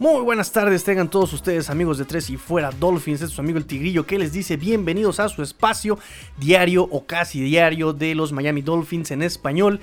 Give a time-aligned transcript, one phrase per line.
[0.00, 3.42] Muy buenas tardes, tengan todos ustedes amigos de Tres y Fuera Dolphins, este es su
[3.42, 5.98] amigo el Tigrillo que les dice bienvenidos a su espacio
[6.38, 9.78] diario o casi diario de los Miami Dolphins en español.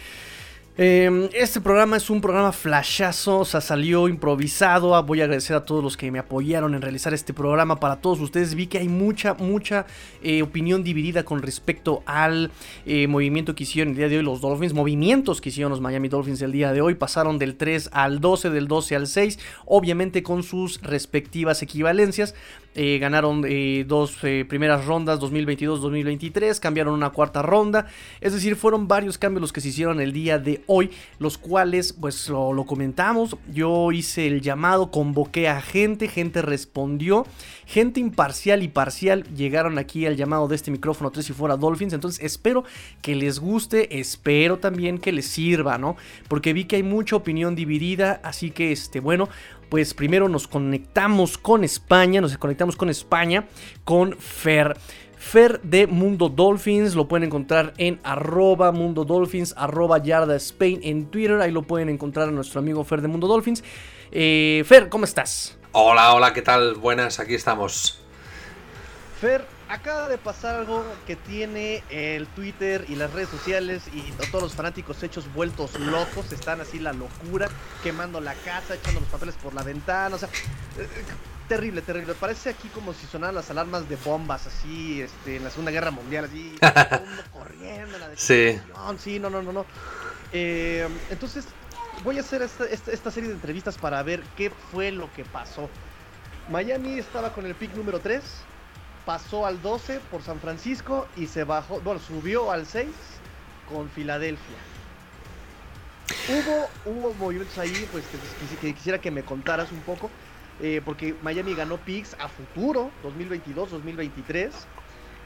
[0.79, 4.94] Em, este programa es un programa flashazo, o sea, salió improvisado.
[4.94, 7.79] Ah, voy a agradecer a todos los que me apoyaron en realizar este programa.
[7.79, 9.87] Para todos ustedes, vi que hay mucha, mucha
[10.22, 12.51] eh, opinión dividida con respecto al
[12.86, 14.76] eh, movimiento que hicieron el día de hoy los Dolphins.
[14.76, 16.94] Movimientos que hicieron los Miami Dolphins el día de hoy.
[16.94, 22.36] Pasaron del 3 al 12, del 12 al 6, obviamente con sus respectivas equivalencias.
[22.80, 23.44] Eh, ganaron
[23.88, 24.17] dos
[24.48, 27.88] primeras rondas 2022-2023, cambiaron una cuarta ronda.
[28.22, 31.94] Es decir, fueron varios cambios los que se hicieron el día de hoy, los cuales
[31.94, 37.26] pues lo, comentamos, yo hice el llamado, convoqué a gente, gente respondió,
[37.66, 41.94] gente imparcial y parcial llegaron aquí al llamado de este micrófono 3 y fuera Dolphins,
[41.94, 42.63] entonces espero
[43.02, 45.96] que les guste, espero también que les sirva, ¿no?
[46.27, 49.30] Porque vi que hay mucha opinión dividida, así que este, bueno,
[49.70, 53.48] pues primero nos conectamos con España, nos conectamos con España,
[53.84, 54.77] con Fer.
[55.18, 61.07] Fer de Mundo Dolphins, lo pueden encontrar en arroba Mundo Dolphins, arroba Yarda Spain en
[61.07, 63.63] Twitter, ahí lo pueden encontrar a nuestro amigo Fer de Mundo Dolphins.
[64.11, 65.57] Eh, Fer, ¿cómo estás?
[65.71, 66.75] Hola, hola, ¿qué tal?
[66.75, 67.99] Buenas, aquí estamos.
[69.19, 74.43] Fer, acaba de pasar algo que tiene el Twitter y las redes sociales y todos
[74.43, 77.49] los fanáticos hechos vueltos locos, están así la locura,
[77.83, 80.29] quemando la casa, echando los papeles por la ventana, o sea,
[80.77, 80.87] eh,
[81.47, 82.13] terrible, terrible.
[82.13, 85.91] Parece aquí como si sonaran las alarmas de bombas, así, este, en la Segunda Guerra
[85.91, 88.59] Mundial, así, todo mundo corriendo, la sí.
[88.99, 89.65] sí, no, no, no, no.
[90.31, 91.45] Eh, entonces,
[92.03, 95.69] voy a hacer esta, esta, serie de entrevistas para ver qué fue lo que pasó.
[96.49, 98.21] Miami estaba con el pick número 3,
[99.08, 102.89] pasó al 12 por San Francisco y se bajó, bueno, subió al 6
[103.73, 104.58] con Filadelfia.
[106.27, 108.03] Hubo, hubo movimientos ahí, pues
[108.59, 110.11] que quisiera que me contaras un poco.
[110.59, 114.53] Eh, porque Miami ganó picks a futuro, 2022, 2023.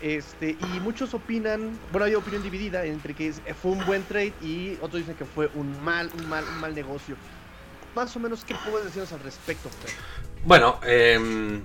[0.02, 4.73] Este, y muchos opinan, bueno, hay opinión dividida entre que fue un buen trade y
[4.82, 7.16] otros dicen que fue un mal, un mal, un mal negocio.
[7.95, 9.70] Más o menos, ¿qué puedes decirnos al respecto,
[10.44, 11.61] Bueno, em,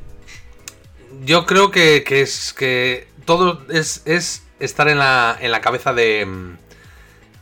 [1.25, 6.21] yo creo que, es que todo es, es estar en la, en la cabeza de
[6.21, 6.56] em,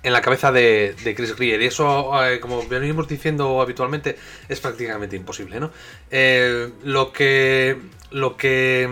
[0.04, 1.62] en la cabeza de, Chris Greer.
[1.62, 4.16] Y eso, eh, como venimos diciendo habitualmente,
[4.48, 5.70] es prácticamente imposible, ¿no?
[6.10, 7.78] Eh, lo que.
[8.10, 8.88] Lo que.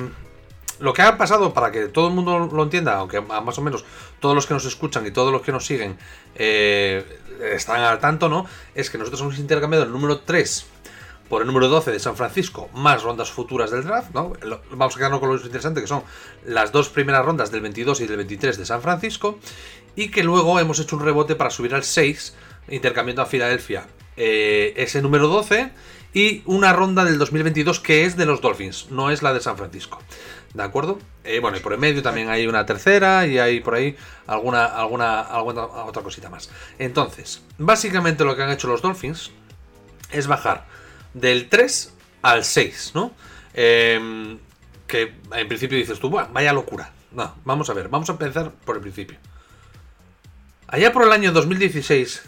[0.80, 3.84] Lo que ha pasado, para que todo el mundo lo entienda, aunque más o menos
[4.18, 5.96] todos los que nos escuchan y todos los que nos siguen
[6.34, 7.04] eh,
[7.52, 8.46] están al tanto, ¿no?
[8.74, 10.66] Es que nosotros hemos intercambiado el número 3
[11.32, 14.34] por el número 12 de San Francisco, más rondas futuras del draft, ¿no?
[14.70, 16.02] Vamos a quedarnos con lo interesante, que son
[16.44, 19.38] las dos primeras rondas del 22 y del 23 de San Francisco,
[19.96, 22.34] y que luego hemos hecho un rebote para subir al 6,
[22.68, 23.86] intercambiando a Filadelfia
[24.18, 25.70] eh, ese número 12
[26.12, 29.56] y una ronda del 2022 que es de los Dolphins, no es la de San
[29.56, 30.02] Francisco.
[30.52, 30.98] ¿De acuerdo?
[31.24, 34.66] Eh, bueno, y por el medio también hay una tercera y hay por ahí alguna,
[34.66, 36.50] alguna, alguna otra cosita más.
[36.78, 39.30] Entonces, básicamente lo que han hecho los Dolphins
[40.10, 40.70] es bajar
[41.14, 41.92] del 3
[42.22, 43.12] al 6, ¿no?
[43.54, 44.38] Em,
[44.86, 46.92] que en principio dices tú, bueno, vaya locura.
[47.12, 49.18] No, vamos a ver, vamos a empezar por el principio.
[50.68, 52.22] Allá por el año 2016,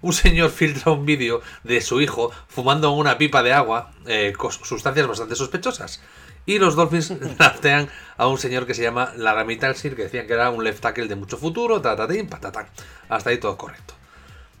[0.00, 4.52] un señor filtra un vídeo de su hijo fumando una pipa de agua eh, con
[4.52, 6.00] sustancias bastante sospechosas.
[6.46, 10.34] Y los Dolphins draftean a un señor que se llama Laramie Talsir, que decían que
[10.34, 12.68] era un left tackle de mucho futuro, tatatín, patatán.
[13.08, 13.95] Hasta ahí todo correcto.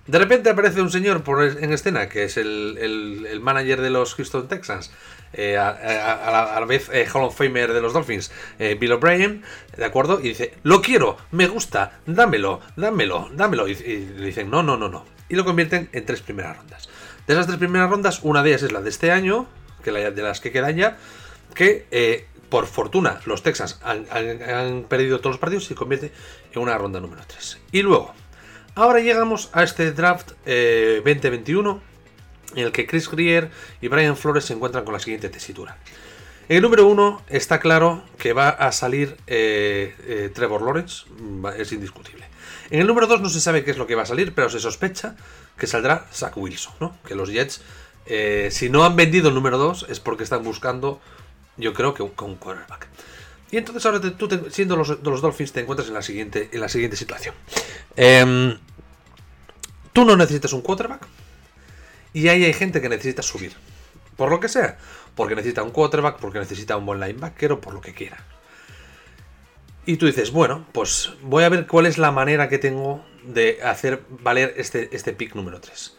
[0.06, 4.46] De repente aparece un señor por, en escena, que es el, manager de los Houston
[4.46, 4.92] Texans,
[5.32, 8.30] eh, a, la, vez eh, Hall of Famer de los Dolphins,
[8.60, 9.42] eh, Bill O'Brien,
[9.76, 10.20] ¿de acuerdo?
[10.20, 13.66] Y dice, lo quiero, me gusta, dámelo, dámelo, dámelo.
[13.66, 15.04] Y, le dicen, no, no, no, no.
[15.28, 16.88] Y lo convierten en tres primeras rondas.
[17.26, 19.48] De esas tres primeras rondas, una de ellas es la de este año,
[19.82, 20.98] que la, de las que quedan ya,
[21.54, 26.12] que por fortuna los Texans han, han perdido todos los partidos y se convierte
[26.52, 27.58] en una ronda número 3.
[27.72, 28.14] Y luego
[28.78, 31.80] Ahora llegamos a este draft 2021
[32.54, 33.50] eh, en el que Chris Greer
[33.80, 35.78] y Brian Flores se encuentran con la siguiente tesitura.
[36.50, 41.06] En el número 1 está claro que va a salir eh, eh, Trevor Lawrence,
[41.56, 42.26] es indiscutible.
[42.68, 44.50] En el número 2 no se sabe qué es lo que va a salir, pero
[44.50, 45.16] se sospecha
[45.56, 46.98] que saldrá Zach Wilson, ¿no?
[47.06, 47.62] Que los Jets,
[48.50, 51.00] si no han vendido el número 2 es porque están buscando,
[51.56, 52.88] yo creo que un, un quarterback.
[53.50, 56.68] Y entonces ahora tú, siendo los, los, Dolphins, te encuentras en la siguiente, en la
[56.68, 57.34] siguiente situación.
[57.94, 58.58] Em,
[59.92, 61.06] tú no necesitas un quarterback.
[62.12, 63.52] Y ahí hay gente que necesita subir.
[64.16, 64.78] Por lo que sea.
[65.14, 68.24] Porque necesita un quarterback, porque necesita un buen linebacker o por lo que quiera.
[69.86, 73.60] Y tú dices, bueno, pues voy a ver cuál es la manera que tengo de
[73.62, 75.96] hacer valer este, este pick número 3.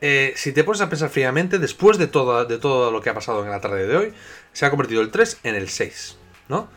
[0.00, 3.14] eh, si te pones a pensar fríamente, después de todo, de todo lo que ha
[3.14, 4.12] pasado en la tarde de hoy,
[4.52, 6.16] se ha convertido el 3 en el 6,
[6.52, 6.68] ¿no?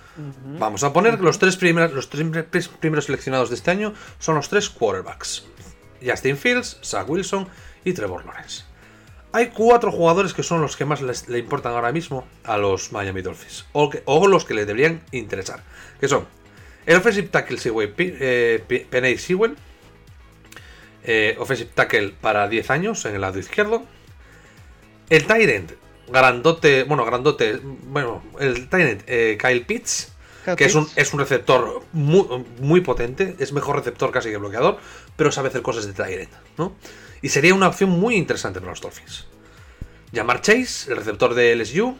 [0.57, 4.35] Vamos a poner que los tres, primeros, los tres primeros seleccionados de este año son
[4.35, 5.45] los tres quarterbacks.
[6.03, 7.45] Justin Fields, Zach Wilson
[7.83, 8.63] y Trevor Lawrence.
[9.33, 13.21] Hay cuatro jugadores que son los que más le importan ahora mismo a los Miami
[13.21, 15.61] Dolphins, o, los que le deberían interesar,
[15.99, 16.25] que son
[16.85, 19.57] el offensive tackle Sewell, eh, Penny Sewell,
[21.03, 23.83] eh, offensive tackle para 10 años en el lado izquierdo,
[25.09, 25.73] el Tyrant
[26.07, 30.11] grandote, bueno, grandote, bueno, el Tyrant eh, Kyle Pitts,
[30.55, 34.77] que es un, es un receptor muy, muy, potente, es mejor receptor casi que bloqueador,
[35.15, 36.75] pero sabe hacer cosas de Tyrant, ¿no?
[37.21, 39.25] Y sería una opción muy interesante para los Dolphins.
[40.11, 41.97] Llamar Chase, el receptor de LSU,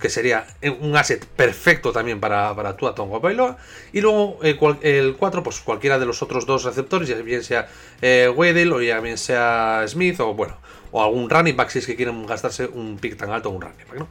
[0.00, 0.46] que sería
[0.80, 3.56] un asset perfecto también para, para Tua Tonga Bailoa.
[3.92, 7.68] Y luego eh, el 4, pues cualquiera de los otros dos receptores, ya bien sea
[8.02, 10.58] eh, Weddle o ya bien sea Smith, o bueno,
[10.92, 13.62] o algún running back si es que quieren gastarse un pick tan alto en un
[13.62, 14.08] running back, ¿no?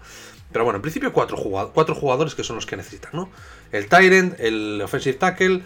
[0.51, 1.37] Pero bueno, en principio cuatro,
[1.73, 3.29] cuatro jugadores que son los que necesitan, ¿no?
[3.71, 5.63] El Tyrant, el Offensive Tackle,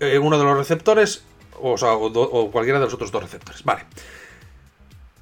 [0.00, 1.22] eh, uno de los receptores
[1.62, 3.62] o, cualquiera de los otros dos receptores.
[3.64, 3.84] Vale.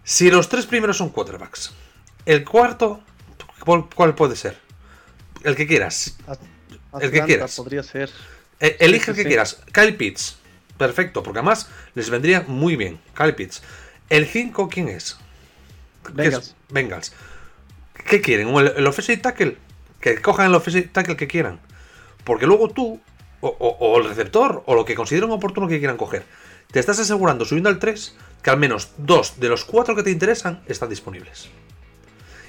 [0.05, 1.73] Si los tres primeros son quarterbacks,
[2.25, 3.00] el cuarto,
[3.65, 4.59] ¿cuál, puede ser?
[5.44, 6.17] El que quieras.
[7.00, 7.56] el que quieras.
[7.56, 8.11] Podría ser.
[8.61, 9.62] E, elige el que quieras.
[9.73, 10.38] Kyle Pitts.
[10.76, 13.00] Perfecto, porque además les vendría muy bien.
[13.17, 13.62] Kyle Pitts.
[14.10, 15.19] El 5, ¿quién es?
[16.12, 16.55] Bengals.
[16.70, 17.12] Bengals.
[18.06, 18.49] ¿Qué quieren?
[18.49, 19.56] ¿El, el offensive tackle?
[20.00, 21.60] Que cojan el offensive tackle que quieran.
[22.25, 23.00] Porque luego tú
[23.40, 26.25] o, el receptor, o lo que consideren oportuno que quieran coger.
[26.70, 30.10] Te estás asegurando, subiendo al 3, que al menos dos de los cuatro que te
[30.10, 31.49] interesan están disponibles.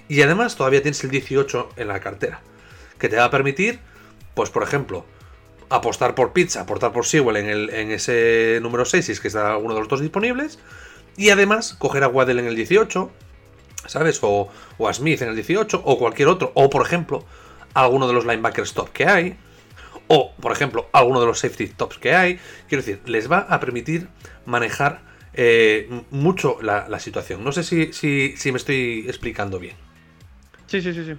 [0.08, 2.42] Y además todavía tienes el 18 en la cartera,
[2.98, 3.80] que te va a permitir,
[4.34, 5.06] pues por ejemplo,
[5.70, 9.28] apostar por Pizza, apostar por Sewell en, el, en ese número 6, si es que
[9.28, 10.58] está uno de los dos disponibles,
[11.18, 13.12] y además coger a Waddell en el 18,
[13.88, 14.20] ¿sabes?
[14.22, 17.26] O, o a Smith en el 18, o cualquier otro, o por ejemplo,
[17.74, 19.38] alguno de los linebackers top que hay,
[20.12, 22.40] o, por ejemplo, alguno de los safety tops que hay.
[22.68, 24.08] Quiero decir, les va a permitir
[24.46, 25.02] manejar
[25.36, 27.44] eh, mucho la, situación.
[27.44, 29.76] No sé si, si, me estoy explicando bien.
[30.66, 31.14] Sí, sí, sí, sí.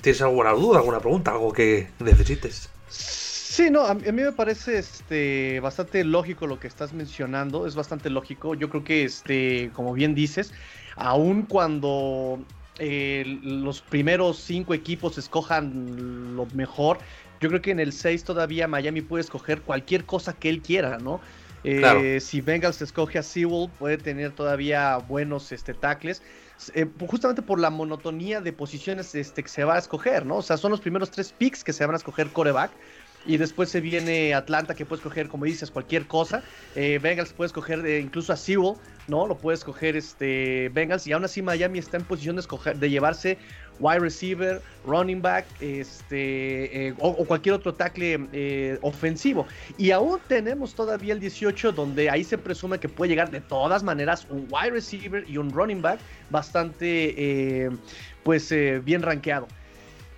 [0.00, 2.70] ¿Tienes alguna duda, alguna pregunta, algo que necesites?
[3.50, 8.10] Sí, no, a, mí me parece este, bastante lógico lo que estás mencionando, es bastante
[8.10, 8.54] lógico.
[8.54, 10.52] Yo creo que, este, como bien dices,
[10.96, 12.44] aun cuando
[12.78, 16.98] eh, los primeros cinco equipos escojan lo mejor,
[17.40, 20.98] yo creo que en el 6 todavía Miami puede escoger cualquier cosa que él quiera,
[20.98, 21.22] ¿no?
[21.64, 26.22] Eh, si Bengals escoge a Sewell, puede tener todavía buenos este, tackles.
[26.74, 30.36] Eh, justamente por la monotonía de posiciones este, que se va a escoger, ¿no?
[30.36, 32.70] O sea, son los primeros tres picks que se van a escoger coreback.
[33.28, 36.42] Y después se viene Atlanta, que puede escoger, como dices, cualquier cosa.
[36.74, 38.76] Eh, Bengals puede escoger incluso a Sewell,
[39.06, 39.26] ¿no?
[39.26, 41.06] Lo puede escoger este, Bengals.
[41.06, 43.36] Y aún así Miami está en posición de, escoger, de llevarse
[43.80, 49.46] wide receiver, running back, este, eh, o, cualquier otro tackle eh, ofensivo.
[49.76, 53.82] Y aún tenemos todavía el 18, donde ahí se presume que puede llegar de todas
[53.82, 56.00] maneras un wide receiver y un running back
[56.30, 57.14] bastante,
[57.66, 57.70] eh,
[58.22, 58.52] pues,
[58.84, 59.48] bien rankeado.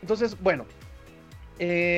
[0.01, 0.65] Entonces, bueno.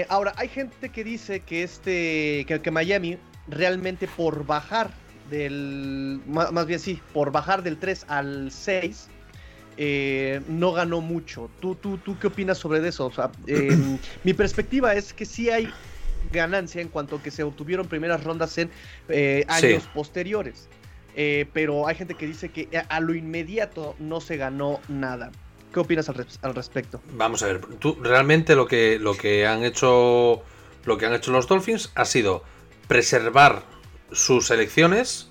[0.09, 3.19] Ahora, hay gente que dice que este, que, que Miami
[3.49, 4.91] realmente por bajar
[5.31, 9.09] del, más bien sí, por bajar del 3 al 6,
[9.79, 11.51] eh, no ganó mucho.
[11.61, 13.11] ¿Tú, tú, ¿Tú qué opinas sobre eso?
[13.47, 15.71] Em, mi perspectiva es que sí hay
[16.31, 18.71] ganancia en cuanto a que se obtuvieron primeras rondas en
[19.09, 20.69] eh, años posteriores.
[21.15, 25.31] Eh, pero hay gente que dice que a lo inmediato no se ganó nada.
[25.73, 27.01] ¿Qué opinas al, respecto?
[27.13, 30.43] Vamos a ver, tú realmente lo que, lo que han hecho
[30.85, 32.45] lo que han hecho los Dolphins ha sido
[32.89, 33.63] preservar
[34.11, 35.29] sus elecciones,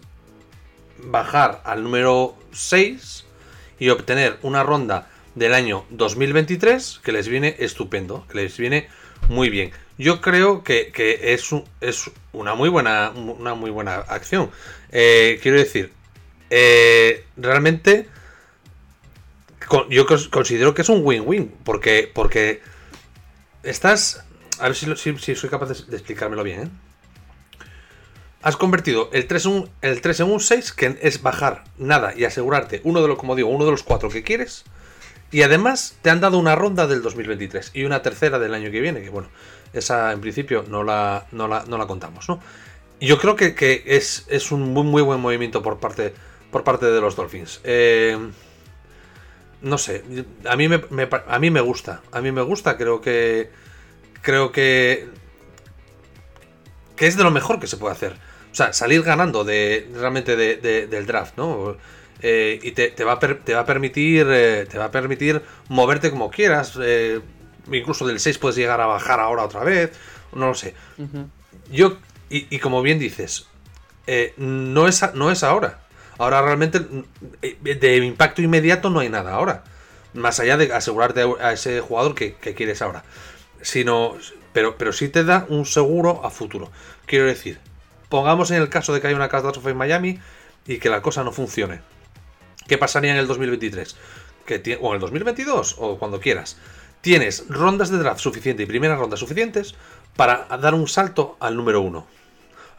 [0.97, 3.25] bajar al número 6
[3.79, 8.89] y obtener una ronda del año 2023 que les viene estupendo, que les viene
[9.29, 9.71] muy bien.
[9.97, 11.49] Yo creo que, es,
[11.81, 14.49] es, una, muy buena, una muy buena acción.
[14.91, 15.91] Eh, quiero decir,
[16.49, 18.09] eh, realmente
[19.89, 22.61] yo considero que es un win-win, porque, porque
[23.63, 24.25] estás...
[24.59, 26.61] A ver si, si, soy capaz de, explicármelo bien.
[26.61, 26.69] ¿eh?
[28.43, 32.13] Has convertido el 3, en un, el 3 en un 6, que es bajar nada
[32.15, 34.63] y asegurarte uno de los, como digo, uno de los cuatro que quieres.
[35.31, 38.81] Y además te han dado una ronda del 2023 y una tercera del año que
[38.81, 39.29] viene, que bueno,
[39.73, 42.41] esa en principio no la, no la, no la contamos, ¿no?
[42.99, 46.13] Yo creo que, es, es, un muy, muy, buen movimiento por parte,
[46.51, 47.61] por parte de los Dolphins.
[47.63, 48.17] Eh,
[49.61, 50.03] no sé,
[50.45, 50.81] a mí me,
[51.27, 53.49] a mí me gusta, a mí me gusta, creo que
[54.21, 55.09] creo que
[56.95, 58.13] que es de lo mejor que se puede hacer
[58.51, 61.75] O sea, salir ganando de realmente del draft, ¿no?
[62.23, 66.11] Eh, y te, va a te, va a permitir eh, te va a permitir moverte
[66.11, 66.77] como quieras.
[66.79, 67.19] Eh,
[67.71, 69.91] incluso del 6 puedes llegar a bajar ahora otra vez.
[70.33, 70.75] No lo sé.
[71.71, 71.97] Yo,
[72.29, 73.47] y, como bien dices,
[74.37, 75.79] no, es, no es ahora.
[76.17, 76.79] Ahora realmente
[77.41, 79.63] de impacto inmediato no hay nada ahora.
[80.13, 83.03] Más allá de asegurarte a ese jugador que, quieres ahora.
[83.61, 84.17] Sino,
[84.53, 86.71] pero, pero sí te da un seguro a futuro.
[87.05, 87.59] Quiero decir,
[88.09, 90.19] pongamos en el caso de que haya una catástrofe en Miami
[90.67, 91.81] y que la cosa no funcione.
[92.67, 93.95] ¿Qué pasaría en el 2023?
[94.45, 96.57] Que o en el 2022 o cuando quieras.
[97.01, 99.75] Tienes rondas de draft suficiente y primeras rondas suficientes
[100.15, 102.05] para dar un salto al número 1.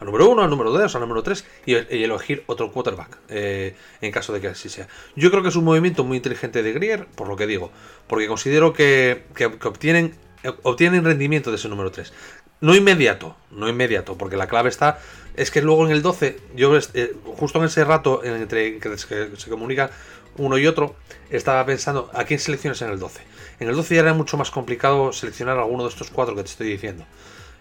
[0.03, 4.33] Número 1, al número 2, al número 3 y, elegir otro quarterback eh, en caso
[4.33, 4.87] de que así sea.
[5.15, 7.71] Yo creo que es un movimiento muy inteligente de Grier, por lo que digo,
[8.07, 10.15] porque considero que, que obtienen
[10.63, 12.11] obtienen rendimiento de ese número 3.
[12.61, 14.99] No inmediato, no inmediato, porque la clave está.
[15.35, 19.49] Es que luego en el 12, yo eh, justo en ese rato entre que se
[19.49, 19.89] comunica
[20.37, 20.95] uno y otro,
[21.29, 23.21] estaba pensando a quién seleccionas en el 12.
[23.59, 26.49] En el 12 ya era mucho más complicado seleccionar alguno de estos cuatro que te
[26.49, 27.05] estoy diciendo.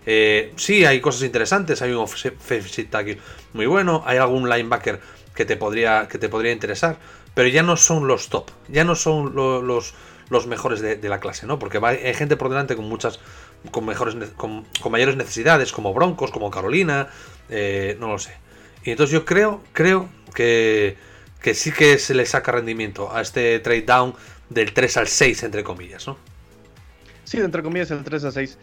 [0.06, 3.18] Eh, sí, hay cosas interesantes, hay un offensive tackle
[3.52, 5.00] muy bueno, hay algún linebacker
[5.34, 6.96] que te podría, que te podría interesar,
[7.34, 9.94] pero ya no son los top, ya no son los
[10.32, 11.58] los mejores de, la clase, ¿no?
[11.58, 13.20] Porque hay gente por delante con muchas,
[13.70, 17.08] con mejores, con, mayores necesidades, como Broncos, como Carolina,
[17.50, 18.32] eh, no lo sé.
[18.82, 20.96] Y entonces yo creo, creo que,
[21.40, 24.14] que sí que se le saca rendimiento a este trade down
[24.48, 26.16] del 3 al 6, entre comillas, ¿no?
[27.24, 28.58] Sí, entre comillas, el 3 al 6.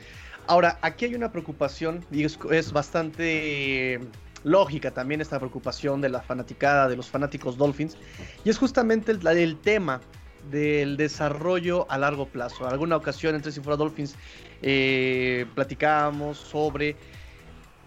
[0.49, 3.99] Ahora, aquí hay una preocupación, y es, bastante
[4.43, 7.95] lógica también esta preocupación de la fanaticada, de los fanáticos Dolphins,
[8.43, 10.01] y es justamente el, tema
[10.49, 12.65] del desarrollo a largo plazo.
[12.65, 14.15] En alguna ocasión entre Fuera Dolphins
[14.63, 16.95] eh, platicábamos sobre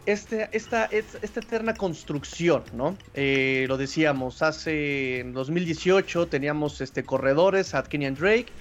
[0.07, 2.97] este, esta, esta eterna construcción, ¿no?
[3.15, 8.53] Eh, lo decíamos, hace en 2018 teníamos este, corredores, a Kenyan Drake,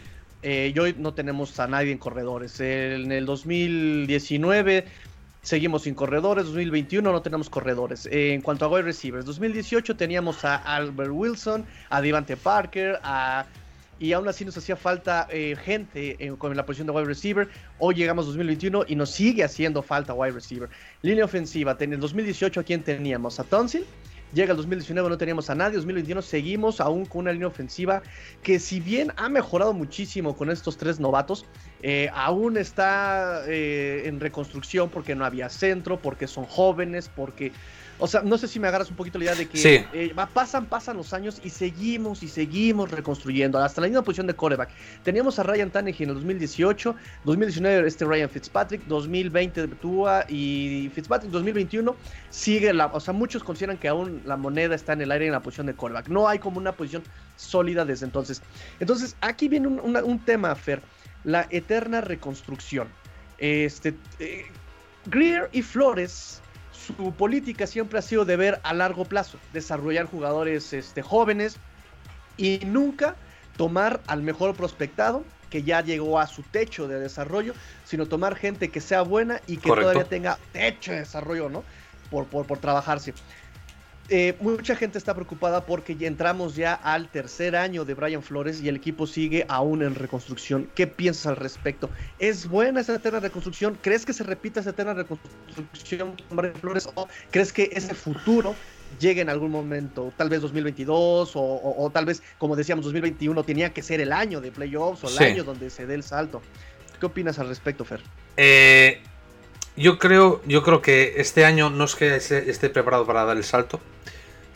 [0.43, 2.59] eh, y hoy no tenemos a nadie en corredores.
[2.59, 4.85] En el 2019
[5.41, 8.07] seguimos sin corredores, 2021 no tenemos corredores.
[8.11, 13.45] en cuanto a wide receivers, 2018 teníamos a Albert Wilson, a Devante Parker, a
[14.01, 17.47] y aún así nos hacía falta eh, gente con la posición de wide receiver.
[17.77, 20.69] Hoy llegamos 2021 y nos sigue haciendo falta wide receiver.
[21.03, 23.85] Línea ofensiva, en el 2018 a quién teníamos a Tonsil.
[24.33, 25.75] Llega el 2019, no teníamos a nadie.
[25.75, 28.01] 2021 seguimos aún con una línea ofensiva
[28.41, 31.45] que si bien ha mejorado muchísimo con estos tres novatos,
[31.83, 37.51] eh, aún está eh, en reconstrucción porque no había centro, porque son jóvenes, porque
[38.01, 40.65] o sea, no sé si me agarras un poquito la idea de que eh, pasan,
[40.65, 43.59] pasan los años y seguimos y seguimos reconstruyendo.
[43.59, 44.69] Hasta la misma posición de coreback.
[45.03, 51.31] Teníamos a Ryan Tannehill en el 2018, 2019 este Ryan Fitzpatrick, 2020 Tua y Fitzpatrick
[51.31, 51.95] 2021
[52.31, 55.33] sigue la, o sea, muchos consideran que aún la moneda está en el aire en
[55.33, 56.07] la posición de coreback.
[56.07, 57.03] No hay como una posición
[57.35, 58.41] sólida desde entonces.
[58.79, 60.81] Entonces, aquí viene un, tema, Fer,
[61.23, 62.87] la eterna reconstrucción.
[63.37, 64.45] Este, eh,
[65.05, 66.41] Greer y Flores
[66.85, 71.57] su política siempre ha sido de ver a largo plazo, desarrollar jugadores este, jóvenes
[72.37, 73.15] y nunca
[73.57, 77.53] tomar al mejor prospectado que ya llegó a su techo de desarrollo,
[77.85, 81.63] sino tomar gente que sea buena y que todavía tenga techo de desarrollo, ¿no?
[82.09, 83.13] Por, por, por trabajarse.
[84.13, 88.61] Eh, mucha gente está preocupada porque ya entramos ya al tercer año de Brian Flores
[88.61, 90.69] y el equipo sigue aún en reconstrucción.
[90.75, 91.89] ¿Qué piensas al respecto?
[92.19, 93.77] ¿Es buena esa eterna reconstrucción?
[93.81, 96.89] ¿Crees que se repita esa eterna reconstrucción con Brian Flores?
[96.95, 98.53] ¿O crees que ese futuro
[98.99, 100.11] llegue en algún momento?
[100.17, 104.51] Tal vez 2022 o, tal vez, como decíamos, 2021 tenía que ser el año de
[104.51, 106.41] playoffs o el año donde se dé el salto.
[106.99, 108.01] ¿Qué opinas al respecto, Fer?
[108.35, 109.01] Eh,
[109.77, 113.45] yo creo, yo creo que este año no es que esté preparado para dar el
[113.45, 113.79] salto,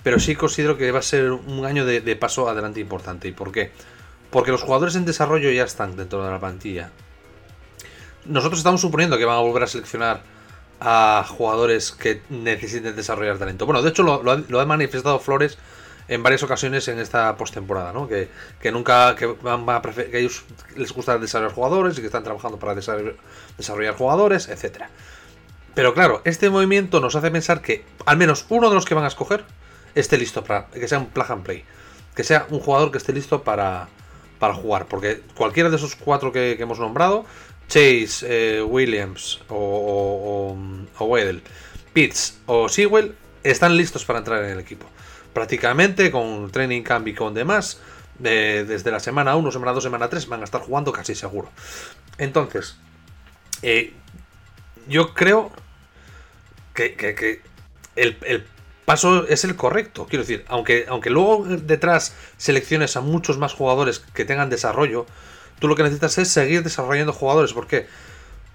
[0.06, 3.28] pero sí considero que va a ser un año de, paso adelante importante.
[3.28, 3.72] ¿Y por qué?
[4.30, 6.92] Porque los jugadores en desarrollo ya están dentro de la plantilla.
[8.26, 10.22] Nosotros estamos suponiendo que van a volver a seleccionar
[10.80, 13.66] a jugadores que necesiten desarrollar talento.
[13.66, 15.58] Bueno, de hecho lo, ha, manifestado Flores
[16.08, 18.08] en varias ocasiones en esta postemporada, ¿no?
[18.08, 18.30] Que,
[18.72, 20.44] nunca que, van a que ellos
[20.76, 24.88] les gusta desarrollar jugadores y que están trabajando para desarrollar jugadores, etcétera.
[25.74, 29.06] Pero claro, este movimiento nos hace pensar que al menos uno de los que van
[29.06, 29.44] a escoger
[29.96, 31.64] esté listo para que sea un plug and play,
[32.16, 33.88] que sea un jugador que esté listo para,
[34.40, 37.26] para jugar, porque cualquiera de esos cuatro que, hemos nombrado,
[37.68, 41.42] Chase, eh, Williams o, o, o Weddle,
[41.94, 44.86] Pitts o Sewell, están listos para entrar en el equipo.
[45.34, 47.80] Prácticamente con training camp y con demás,
[48.20, 51.50] desde la semana 1, semana 2, semana 3 van a estar jugando casi seguro.
[52.18, 52.78] Entonces,
[53.62, 53.94] eh,
[54.88, 55.52] yo creo
[56.74, 57.42] que,
[57.96, 58.46] el,
[58.86, 60.06] paso es el correcto.
[60.08, 65.06] Quiero decir, aunque, aunque luego detrás selecciones a muchos más jugadores que tengan desarrollo,
[65.60, 67.54] tú lo que necesitas es seguir desarrollando jugadores.
[67.54, 67.88] ¿Por qué?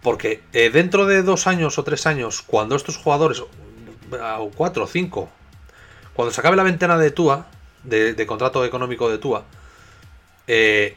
[0.03, 4.87] Porque eh, dentro de dos años o tres años, cuando estos jugadores, o cuatro o
[4.87, 5.29] cinco,
[6.15, 7.47] cuando se acabe la ventana de Tua,
[7.85, 9.45] de, contrato económico de Tua,
[10.47, 10.97] eh,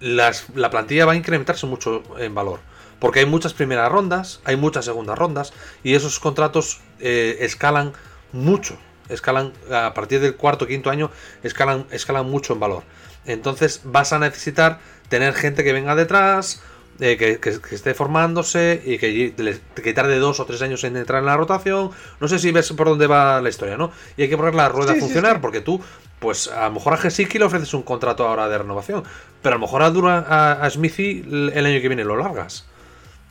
[0.00, 2.60] la plantilla va a incrementarse mucho en valor.
[2.98, 7.92] Porque hay muchas primeras rondas, hay muchas segundas rondas, y esos contratos eh, escalan
[8.32, 8.76] mucho.
[9.08, 11.10] Escalan a partir del cuarto o quinto año,
[11.42, 12.82] escalan, escalan mucho en valor.
[13.26, 16.62] Entonces vas a necesitar tener gente que venga detrás,
[17.00, 19.34] eh, que, esté formándose y que,
[19.74, 21.90] que, tarde dos o tres años en entrar en la rotación.
[22.20, 23.90] No sé si ves por dónde va la historia, ¿no?
[24.16, 25.80] Y hay que poner la rueda a funcionar, porque tú,
[26.18, 29.04] pues a lo mejor a Gesicki le ofreces un contrato ahora de renovación,
[29.40, 30.26] pero a lo mejor a, Dura,
[30.62, 32.66] a, Smithy el año que viene lo largas.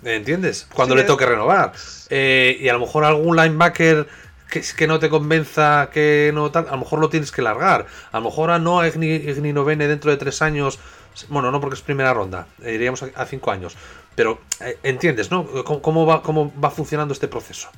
[0.04, 0.68] ¿Entiendes?
[0.74, 1.74] Cuando le toque renovar.
[2.10, 4.08] Eh, y a lo mejor algún linebacker
[4.52, 7.88] que, que, no te convenza, que no tal, a lo mejor lo tienes que largar.
[8.12, 10.78] A lo mejor a no Igni Novene dentro de tres años.
[11.30, 13.76] Bueno, no porque es primera ronda, eh, iríamos a, cinco años.
[14.16, 15.46] Pero eh, entiendes, ¿no?
[15.64, 17.70] ¿Cómo, va, ¿Cómo va funcionando este proceso?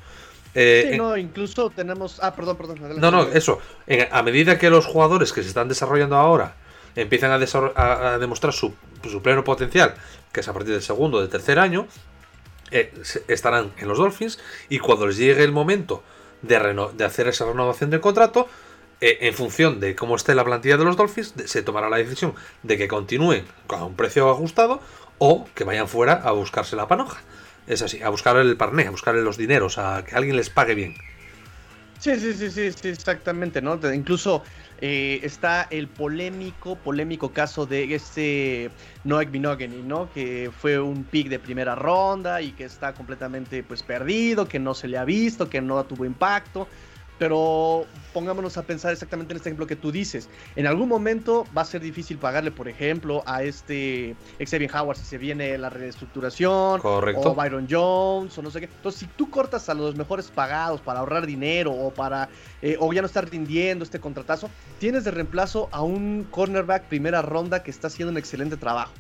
[0.53, 2.20] sí, no, incluso tenemos.
[2.22, 3.00] Ah, perdón, perdón.
[3.00, 3.60] no, no, eso.
[4.12, 6.56] a medida que los jugadores que se están desarrollando ahora
[6.96, 7.36] empiezan a,
[7.75, 8.74] a demostrar su,
[9.10, 9.96] su, pleno potencial,
[10.32, 11.88] que es a partir del segundo o del tercer año,
[12.72, 12.92] eh,
[13.27, 14.39] estarán en los Dolphins
[14.70, 16.03] y cuando les llegue el momento
[16.44, 18.48] de, de hacer esa renovación del contrato,
[19.02, 22.36] eh, en función de cómo esté la plantilla de los Dolphins, se tomará la decisión
[22.62, 24.80] de que continúen con un precio ajustado
[25.18, 27.22] o que vayan fuera a buscarse la panoja.
[27.68, 30.76] Es así, a buscar el parné, a buscar los dineros, a que alguien les pague
[30.76, 30.96] bien.
[32.00, 33.80] Sí, sí, sí, sí, sí exactamente, ¿no?
[33.94, 34.44] Incluso
[34.86, 38.70] eh, está el polémico, polémico caso de este
[39.06, 40.12] Noek Binogany, ¿no?
[40.12, 44.74] Que fue un pick de primera ronda y que está completamente pues perdido, que no
[44.74, 46.68] se le ha visto, que no tuvo impacto.
[47.24, 50.27] Pero pongámonos a pensar exactamente en este ejemplo que tú dices.
[50.58, 55.06] En algún momento va a ser difícil pagarle, por ejemplo, a este Xavier Howard si
[55.06, 56.82] se viene la reestructuración.
[56.82, 57.32] Correcto.
[57.32, 58.65] O Byron Jones, o no sé qué.
[58.65, 62.28] Entonces, si tú cortas a los mejores pagados para ahorrar dinero o para.
[62.62, 67.21] Eh, o ya no estar rindiendo este contratazo, tienes de reemplazo a un cornerback primera
[67.21, 68.91] ronda que está haciendo un excelente trabajo.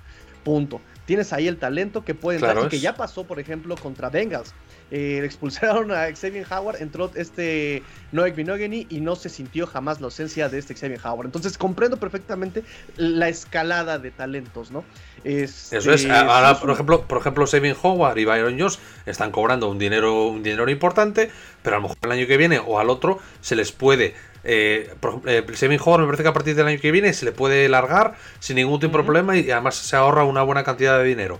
[0.45, 0.79] Punto.
[1.05, 4.53] Tienes ahí el talento que puede entrar y que ya pasó, por ejemplo, contra Bengals.
[4.91, 10.05] Eh, expulsaron a Xavier Howard, entró este Noek Binogany y no se sintió jamás la
[10.05, 11.25] ausencia de este Xavier Howard.
[11.25, 12.63] Entonces comprendo perfectamente
[12.95, 14.83] la escalada de talentos, ¿no?
[15.23, 16.05] Eso es.
[16.05, 20.43] Ahora, por ejemplo, por ejemplo, Xavier Howard y Byron Jones están cobrando un dinero, un
[20.43, 21.31] dinero importante,
[21.63, 24.93] pero a lo mejor el año que viene o al otro se les puede eh,
[24.99, 25.43] por eh,
[25.79, 28.57] Howard me parece que a partir del año que viene se le puede largar sin
[28.57, 31.39] ningún tipo de problema y además se ahorra una buena cantidad de dinero.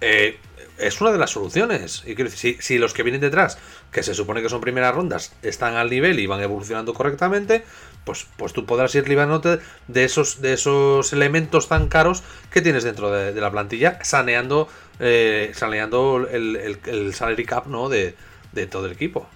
[0.00, 0.38] Eh,
[0.78, 2.02] es una de las soluciones.
[2.06, 3.58] Y quiero decir, si, los que vienen detrás,
[3.90, 7.64] que se supone que son primeras rondas, están al nivel y van evolucionando correctamente,
[8.04, 12.82] pues, pues tú podrás ir librándote de esos, de esos elementos tan caros que tienes
[12.84, 17.88] dentro de, la plantilla, saneando, eh, saneando el, el, salary cap ¿no?
[17.88, 18.16] de,
[18.52, 19.28] de todo el equipo.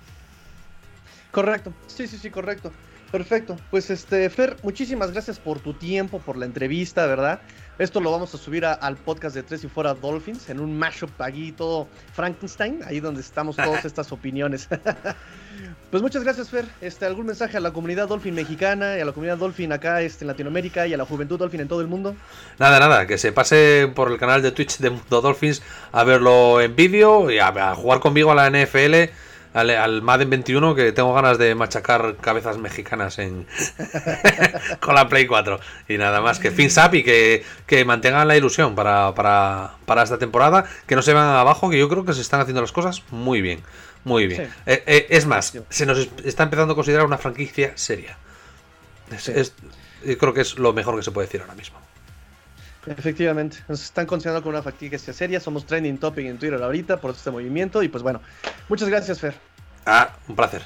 [1.30, 2.72] Correcto, sí, sí, sí, correcto.
[3.10, 3.56] Perfecto.
[3.70, 7.40] Pues este, Fer, muchísimas gracias por tu tiempo, por la entrevista, ¿verdad?
[7.78, 11.10] Esto lo vamos a subir al podcast de Tres y Fuera Dolphins, en un mashup
[11.20, 14.66] aquí todo Frankenstein, ahí donde estamos todas estas opiniones.
[15.90, 16.64] pues muchas gracias, Fer.
[16.80, 20.24] Este, ¿Algún mensaje a la comunidad Dolphin mexicana y a la comunidad Dolphin acá este,
[20.24, 22.16] en Latinoamérica y a la juventud Dolphin en todo el mundo?
[22.58, 26.62] Nada, nada, que se pase por el canal de Twitch de Mundo Dolphins a verlo
[26.62, 29.12] en vídeo y a jugar conmigo a la NFL
[29.56, 33.46] al, Madden 21 que tengo ganas de machacar cabezas mexicanas en
[34.80, 35.58] con la Play 4.
[35.88, 40.66] Y nada más que fins up y que, mantengan la ilusión para, para, esta temporada,
[40.86, 43.40] que no se van abajo, que yo creo que se están haciendo las cosas muy
[43.40, 43.62] bien.
[44.04, 44.42] Muy bien.
[44.66, 48.16] Eh, eh, es más, se nos está empezando a considerar una franquicia seria.
[50.04, 51.78] yo creo que es lo mejor que se puede decir ahora mismo.
[52.86, 57.10] Efectivamente, nos están considerando como una franquicia seria, somos trending topic en Twitter ahorita por
[57.10, 58.20] este movimiento y pues bueno,
[58.68, 59.34] muchas gracias Fer.
[59.84, 60.62] Ah, un placer.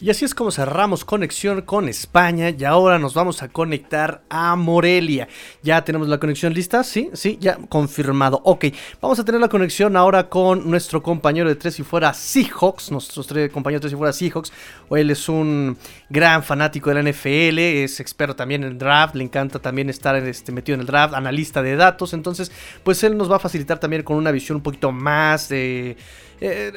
[0.00, 4.54] Y así es como cerramos conexión con España y ahora nos vamos a conectar a
[4.54, 5.26] Morelia.
[5.64, 8.40] Ya tenemos la conexión lista, sí, sí, ya confirmado.
[8.44, 8.66] Ok,
[9.02, 13.26] vamos a tener la conexión ahora con nuestro compañero de Tres y Fuera Seahawks, nuestros
[13.26, 14.52] tres compañeros de Tres y Fuera Seahawks.
[14.90, 15.76] Él es un
[16.08, 20.52] gran fanático de la NFL, es experto también en draft, le encanta también estar este,
[20.52, 22.12] metido en el draft, analista de datos.
[22.12, 22.52] Entonces,
[22.84, 25.96] pues él nos va a facilitar también con una visión un poquito más de...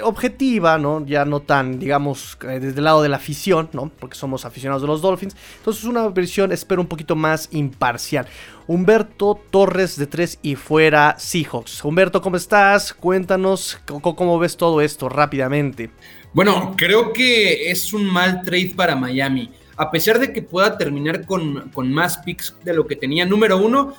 [0.04, 1.06] objetiva, ¿no?
[1.06, 3.92] Ya no tan, digamos, eh, desde el lado de la afición, ¿no?
[4.00, 5.36] Porque somos aficionados de los Dolphins.
[5.58, 8.28] Entonces una versión, espero, un poquito más imparcial.
[8.68, 11.84] Humberto Torres de 3 y fuera Seahawks.
[11.84, 12.94] Humberto, ¿cómo estás?
[12.94, 15.92] Cuéntanos cómo, ves todo esto rápidamente.
[16.34, 19.52] Bueno, creo que es un mal trade para Miami.
[19.78, 23.58] A pesar de que pueda terminar con, con más picks de lo que tenía, número
[23.58, 23.94] uno,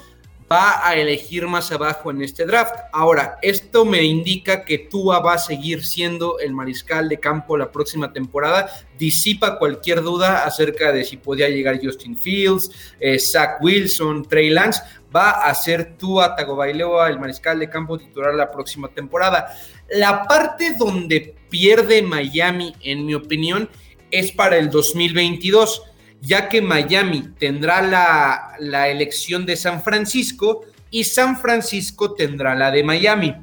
[0.52, 2.74] va a elegir más abajo en este draft.
[2.92, 7.72] Ahora, esto me indica que Tua va a seguir siendo el mariscal de campo la
[7.72, 8.68] próxima temporada.
[8.98, 14.82] Disipa cualquier duda acerca de si podía llegar Justin Fields, eh, Zach Wilson, Trey Lance.
[15.14, 19.56] Va a ser Tua Tagovailoa el mariscal de campo titular la próxima temporada.
[19.88, 23.70] La parte donde pierde Miami, en mi opinión,
[24.10, 25.82] es para el 2022
[26.22, 32.84] ya que Miami tendrá la, elección de San Francisco y San Francisco tendrá la de
[32.84, 33.34] Miami.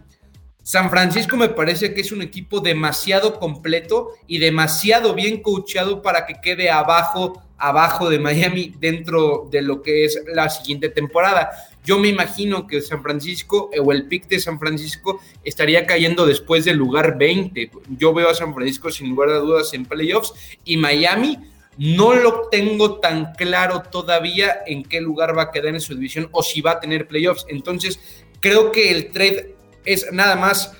[0.63, 6.25] San Francisco me parece que es un equipo demasiado completo y demasiado bien coachado para
[6.25, 11.49] que quede abajo, abajo de Miami dentro de lo que es la siguiente temporada.
[11.83, 16.63] Yo me imagino que San Francisco o el pick de San Francisco estaría cayendo después
[16.63, 17.71] del lugar 20.
[17.97, 21.39] Yo veo a San Francisco sin lugar a dudas en playoffs y Miami
[21.79, 26.27] no lo tengo tan claro todavía en qué lugar va a quedar en su división
[26.33, 27.45] o si va a tener playoffs.
[27.47, 30.73] Entonces, creo que el trade es nada más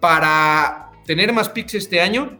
[0.00, 2.36] para tener más picks este año,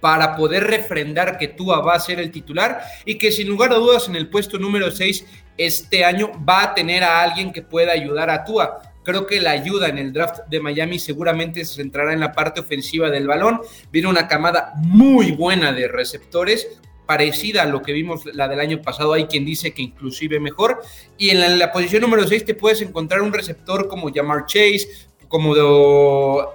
[0.00, 3.76] para poder refrendar que Tua va a ser el titular y que sin lugar a
[3.76, 5.26] dudas en el puesto número 6
[5.58, 8.80] este año va a tener a alguien que pueda ayudar a Tua.
[9.04, 12.60] Creo que la ayuda en el draft de Miami seguramente se centrará en la parte
[12.60, 13.60] ofensiva del balón.
[13.90, 18.82] Viene una camada muy buena de receptores, parecida a lo que vimos la del año
[18.82, 20.82] pasado, hay quien dice que inclusive mejor.
[21.16, 25.54] Y en la, posición número 6 te puedes encontrar un receptor como Jamar Chase, como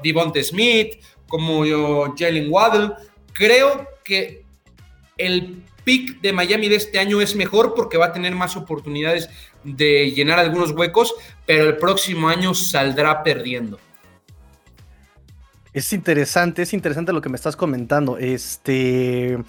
[0.04, 1.64] Devonte Smith, como
[2.16, 2.92] Jalen Waddle.
[3.34, 4.44] Creo que
[5.18, 9.32] el pick de Miami de este año es mejor porque va a tener más oportunidades
[9.64, 11.16] de llenar algunos huecos,
[11.48, 13.80] pero el próximo año saldrá perdiendo.
[15.74, 18.20] Es interesante, es interesante lo que me estás comentando.
[18.20, 19.40] Este.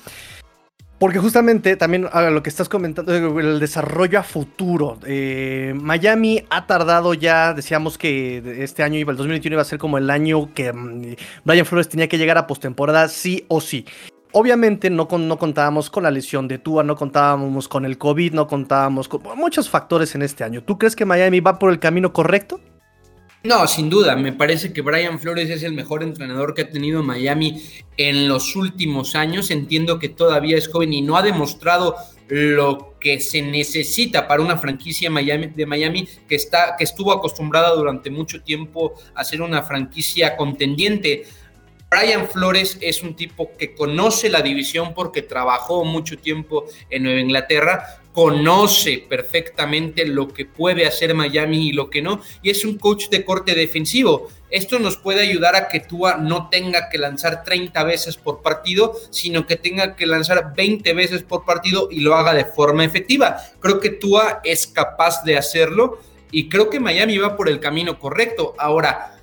[1.05, 4.99] Porque justamente también lo que estás comentando, el desarrollo a futuro.
[5.07, 9.79] Eh, Miami ha tardado ya, decíamos que este año iba, el 2021 iba a ser
[9.79, 11.15] como el año que mm,
[11.45, 13.85] Brian Flores tenía que llegar a postemporada sí o sí.
[14.33, 18.47] Obviamente no, no contábamos con la lesión de Tua, no contábamos con el COVID, no
[18.47, 20.63] contábamos con muchos factores en este año.
[20.63, 22.61] ¿Tú crees que Miami va por el camino correcto?
[23.45, 27.03] No, sin duda, me parece que Brian Flores es el mejor entrenador que ha tenido
[27.03, 27.63] Miami
[27.99, 29.51] en los últimos años.
[29.51, 31.95] Entiendo que todavía es joven y no ha demostrado
[32.29, 38.09] lo que se necesita para una franquicia de Miami que, está, que estuvo acostumbrada durante
[38.09, 41.25] mucho tiempo a ser una franquicia contendiente.
[41.91, 47.21] Brian Flores es un tipo que conoce la división porque trabajó mucho tiempo en Nueva
[47.21, 52.79] Inglaterra, conoce perfectamente lo que puede hacer Miami y lo que no, y es un
[52.79, 54.29] coach de corte defensivo.
[54.51, 58.95] Esto nos puede ayudar a que Tua no tenga que lanzar 30 veces por partido,
[59.11, 63.37] sino que tenga que lanzar 20 veces por partido y lo haga de forma efectiva.
[63.59, 65.99] Creo que Tua es capaz de hacerlo
[66.31, 68.55] y creo que Miami va por el camino correcto.
[68.59, 69.19] Ahora,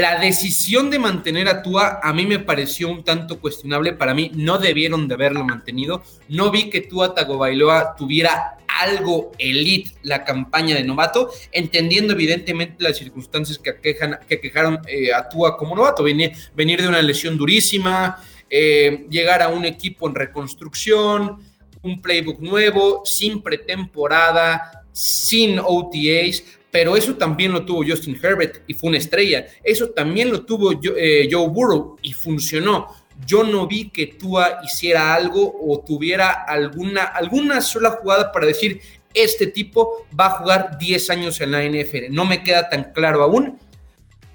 [0.00, 3.94] la decisión de mantener a Tua a mí me pareció un tanto cuestionable.
[3.94, 6.02] Para mí no debieron de haberlo mantenido.
[6.28, 12.96] No vi que Tua Tagovailoa tuviera algo elite la campaña de novato, entendiendo evidentemente las
[12.96, 16.04] circunstancias que, aquejan, que quejaron eh, a Tua como novato.
[16.04, 21.42] Venir, venir de una lesión durísima, eh, llegar a un equipo en reconstrucción,
[21.82, 28.74] un playbook nuevo, sin pretemporada, sin OTAs pero eso también lo tuvo Justin Herbert y
[28.74, 29.46] fue una estrella.
[29.64, 32.94] Eso también lo tuvo eh, Joe Burrow y funcionó.
[33.26, 38.80] Yo no vi que Tua hiciera algo o tuviera alguna, alguna sola jugada para decir,
[39.14, 42.10] este tipo va a jugar 10 años en la NFL.
[42.10, 43.58] No me queda tan claro aún.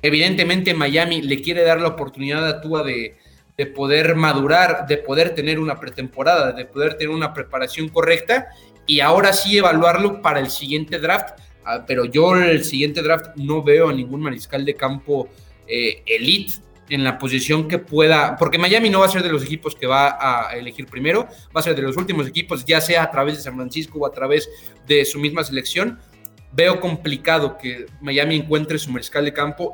[0.02, 3.16] Evidentemente Miami le quiere dar la oportunidad a Tua de,
[3.58, 8.48] de poder madurar, de poder tener una pretemporada, de poder tener una preparación correcta
[8.86, 11.40] y ahora sí evaluarlo para el siguiente draft
[11.88, 15.30] pero yo el siguiente draft no veo a ningún mariscal de campo
[15.68, 16.54] eh, elite
[16.90, 19.88] en la posición que pueda, porque Miami no va a ser de los equipos que
[19.88, 23.38] va a elegir primero, va a ser de los últimos equipos, ya sea a través
[23.38, 24.50] de San Francisco o a través
[24.86, 26.00] de su misma selección.
[26.52, 29.74] Veo complicado que Miami encuentre su mariscal de campo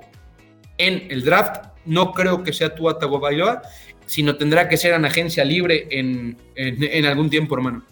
[0.78, 1.66] en el draft.
[1.86, 3.64] No creo que sea Tua Tagovailoa,
[4.06, 7.86] sino tendrá que ser en agencia libre en, en algún tiempo, hermano.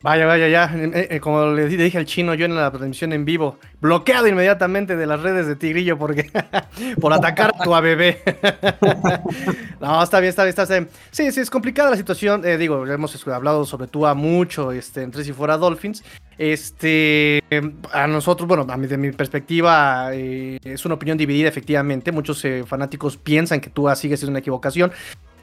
[0.00, 0.70] Vaya, vaya, ya.
[0.76, 4.94] Eh, eh, como le dije al chino yo en la transmisión en vivo, bloqueado inmediatamente
[4.94, 6.30] de las redes de Tigrillo porque
[7.00, 8.22] por atacar a tu bebé.
[9.80, 10.88] no, está bien, está bien, está bien.
[11.10, 12.46] Sí, sí, es complicada la situación.
[12.46, 16.04] Eh, digo, hemos hablado sobre Tua mucho este, en Tres y Fuera Dolphins.
[16.38, 17.42] Este,
[17.92, 22.12] a nosotros, bueno, a de mi perspectiva, eh, es una opinión dividida, efectivamente.
[22.12, 24.92] Muchos eh, fanáticos piensan que Tua sigue siendo una equivocación.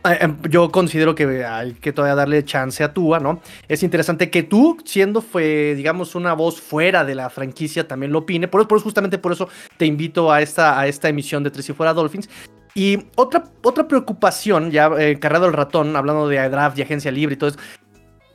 [0.05, 3.41] Eh, em, yo considero que hay que todavía darle chance a Tua, ¿no?
[3.67, 8.19] Es interesante que tú, siendo fue, digamos, una voz fuera de la franquicia, también lo
[8.19, 8.47] opine.
[8.47, 11.73] Por, por justamente por eso te invito a esta, a esta emisión de Tres y
[11.73, 12.29] Fuera Dolphins.
[12.73, 14.89] Y otra, otra preocupación, ya
[15.19, 17.59] cargado el ratón, hablando de draft y agencia libre y todo eso,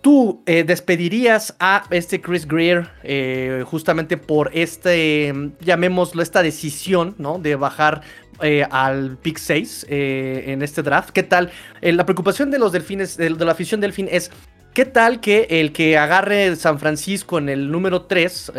[0.00, 7.38] ¿Tú eh, despedirías a este Chris Greer eh, justamente por este, llamémoslo, esta decisión, ¿no?
[7.38, 8.00] De bajar
[8.42, 11.11] eh, al pick 6 en este draft.
[11.11, 11.50] ¿Qué tal?
[11.81, 14.31] la preocupación de los delfines, de, la afición delfín es,
[14.74, 18.53] ¿qué tal que el que agarre San Francisco en el número 3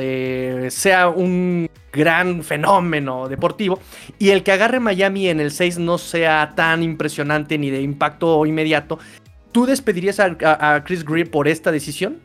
[0.69, 3.79] sea un gran fenómeno deportivo
[4.17, 8.45] y el que agarre Miami en el 6 no sea tan impresionante ni de impacto
[8.45, 8.99] inmediato
[9.51, 12.19] ¿Tú despedirías a, Chris Greer por esta decisión?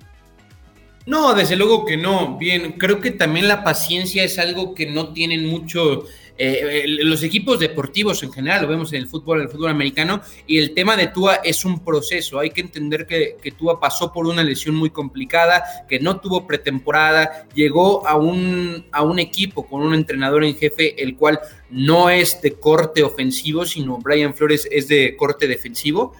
[1.06, 2.36] No, desde luego que no.
[2.38, 6.04] Bien, creo que también la paciencia es algo que no tienen mucho
[6.38, 10.58] eh, los equipos deportivos en general, lo vemos en el fútbol, el fútbol americano, y
[10.58, 12.38] el tema de Tua es un proceso.
[12.38, 17.46] Hay que entender que, Tua pasó por una lesión muy complicada, que no tuvo pretemporada,
[17.54, 22.40] llegó a un, a un equipo con un entrenador en jefe, el cual no es
[22.42, 26.14] de corte ofensivo, sino Brian Flores es de corte defensivo.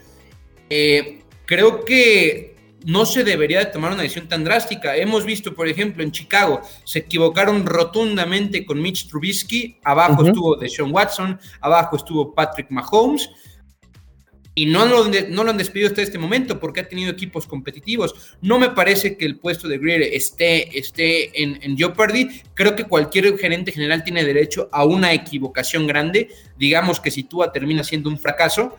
[0.69, 4.95] Eh, creo que no se debería de tomar una decisión tan drástica.
[4.95, 10.93] Hemos visto, por ejemplo, en Chicago, se equivocaron rotundamente con Mitch Trubisky, abajo estuvo Deshaun
[10.93, 13.29] Watson, abajo estuvo Patrick Mahomes,
[14.57, 18.35] y no lo, no lo han despedido hasta este momento porque ha tenido equipos competitivos.
[18.41, 22.41] No me parece que el puesto de Greer esté, esté en, en jeopardy.
[22.55, 26.29] Creo que cualquier gerente general tiene derecho a una equivocación grande.
[26.57, 28.75] Digamos que si Tua termina siendo un fracaso,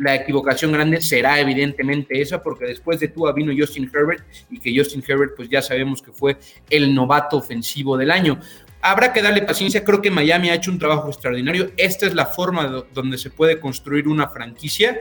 [0.00, 4.76] la equivocación grande será evidentemente esa, porque después de Tua vino Justin Herbert y que
[4.76, 8.40] Justin Herbert pues ya sabemos que fue el novato ofensivo del año.
[8.82, 12.26] Habrá que darle paciencia, creo que Miami ha hecho un trabajo extraordinario, esta es la
[12.26, 15.00] forma donde se puede construir una franquicia.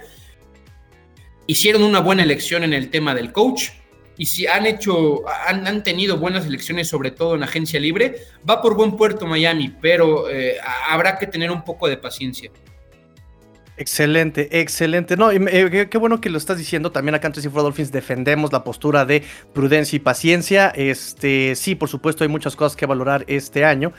[1.48, 3.70] Hicieron una buena elección en el tema del coach,
[4.18, 8.76] y si han hecho, han, tenido buenas elecciones, sobre todo en agencia libre, va por
[8.76, 10.58] buen puerto Miami, pero eh,
[10.90, 12.52] habrá que tener un poco de paciencia.
[13.80, 15.16] Excelente, excelente.
[15.16, 16.92] No, eh, qué, bueno que lo estás diciendo.
[16.92, 20.68] También acá en Tres Dolphins defendemos la postura de prudencia y paciencia.
[20.76, 23.94] Este, sí, por supuesto, hay muchas cosas que valorar este año.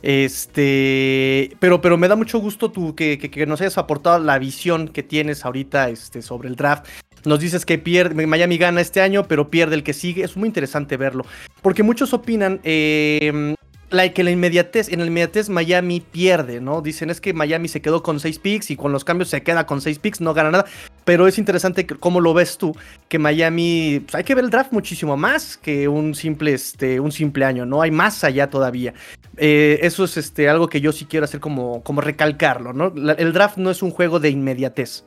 [0.00, 5.02] Este, pero, pero me da mucho gusto tú que, nos hayas aportado la visión que
[5.02, 6.86] tienes ahorita este, sobre el draft.
[7.26, 10.24] Nos dices que pierde, Miami gana este año, pero pierde el que sigue.
[10.24, 11.26] Es muy interesante verlo.
[11.60, 13.54] Porque muchos opinan, eh,
[13.90, 16.82] la que la inmediatez, en la inmediatez Miami pierde, ¿no?
[16.82, 19.66] Dicen es que Miami se quedó con 6 picks y con los cambios se queda
[19.66, 20.66] con 6 picks, no gana nada.
[21.04, 22.76] Pero es interesante cómo lo ves tú,
[23.08, 27.12] que Miami, pues hay que ver el draft muchísimo más que un simple, este, un
[27.12, 27.82] simple año, ¿no?
[27.82, 28.94] Hay más allá todavía.
[29.36, 32.92] Eh, eso es este, algo que yo sí quiero hacer como, como recalcarlo, ¿no?
[33.16, 35.04] el draft no es un juego de inmediatez.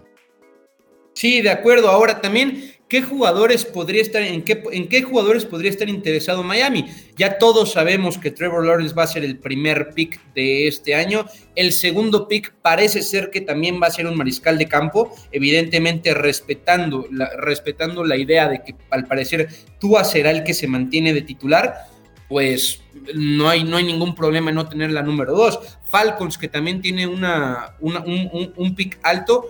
[1.15, 1.89] Sí, de acuerdo.
[1.89, 6.88] Ahora también ¿qué jugadores podría estar, en qué, en qué jugadores podría estar interesado Miami?
[7.15, 11.25] Ya todos sabemos que Trevor Lawrence va a ser el primer pick de este año.
[11.56, 16.13] El segundo pick parece ser que también va a ser un mariscal de campo, evidentemente
[16.15, 19.47] respetando la, respetando la idea de que al parecer
[19.80, 21.86] Tua será el que se mantiene de titular.
[22.28, 22.82] Pues
[23.15, 25.60] no hay, no hay ningún problema en no tener la número dos.
[25.89, 29.47] Falcons, que también tiene una, un, un pick alto,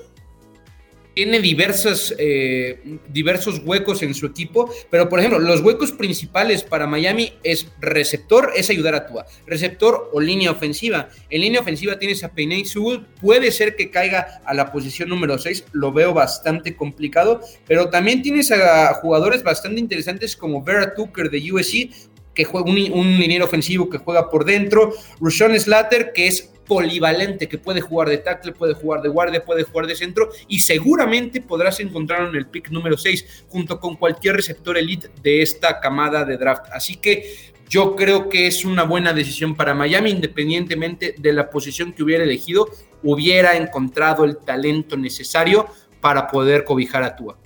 [1.19, 2.79] tiene diversas, eh,
[3.09, 8.53] diversos huecos en su equipo, pero por ejemplo, los huecos principales para Miami es receptor,
[8.55, 11.09] es ayudar a Tua, receptor o línea ofensiva.
[11.29, 15.37] En línea ofensiva tienes a Peinei Sewell, puede ser que caiga a la posición número
[15.37, 21.29] 6, lo veo bastante complicado, pero también tienes a jugadores bastante interesantes como Vera Tucker
[21.29, 22.08] de USC,
[22.39, 27.49] que juega un, un liniero ofensivo que juega por dentro, Rushon Slater, que es polivalente,
[27.49, 31.41] que puede jugar de tackle, puede jugar de guardia, puede jugar de centro y seguramente
[31.41, 36.23] podrás encontrarlo en el pick número 6 junto con cualquier receptor elite de esta camada
[36.23, 36.67] de draft.
[36.71, 41.91] Así que yo creo que es una buena decisión para Miami, independientemente de la posición
[41.91, 42.69] que hubiera elegido,
[43.03, 45.67] hubiera encontrado el talento necesario
[45.99, 47.37] para poder cobijar a Tua.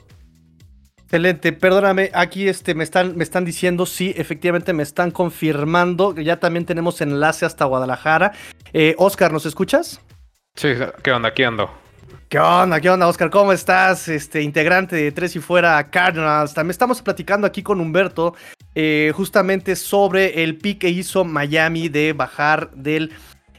[1.14, 6.40] Excelente, perdóname, aquí este, me, están, me están diciendo, sí, efectivamente me están confirmando, ya
[6.40, 8.32] también tenemos enlace hasta Guadalajara.
[8.74, 10.02] Eh, Oscar, ¿nos escuchas?
[10.56, 10.70] Sí,
[11.04, 11.30] ¿qué onda?
[11.30, 11.70] Aquí ando.
[12.30, 12.82] ¿Qué onda?
[12.82, 13.30] ¿Qué onda, Oscar?
[13.30, 14.08] ¿Cómo estás?
[14.08, 16.56] Este integrante de Tres y Fuera Cardinals.
[16.56, 18.34] También estamos platicando aquí con Humberto
[18.74, 23.12] eh, justamente sobre el pick que hizo Miami de bajar del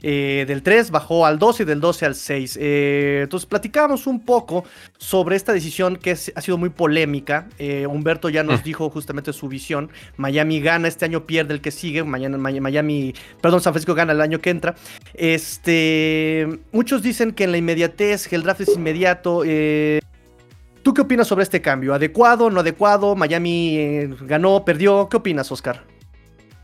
[0.07, 2.59] eh, del 3 bajó al 12 y del 12 al 6.
[2.61, 4.67] Eh, entonces platicábamos un poco
[4.99, 7.49] sobre esta decisión que ha sido muy polémica.
[7.59, 8.65] Eh, Humberto ya nos mm.
[8.65, 9.91] dijo justamente su visión.
[10.19, 12.05] Miami gana, este año pierde el que sigue.
[12.05, 14.75] Mañana Miami, perdón, San Francisco gana el año que entra.
[15.15, 19.43] Este, muchos dicen que en la inmediatez, que el draft es inmediato.
[20.83, 21.95] ¿Tú qué opinas sobre este cambio?
[21.95, 23.17] ¿Adecuado, no adecuado?
[23.17, 25.09] ¿Miami ganó, perdió?
[25.09, 25.94] ¿Qué opinas, Oscar?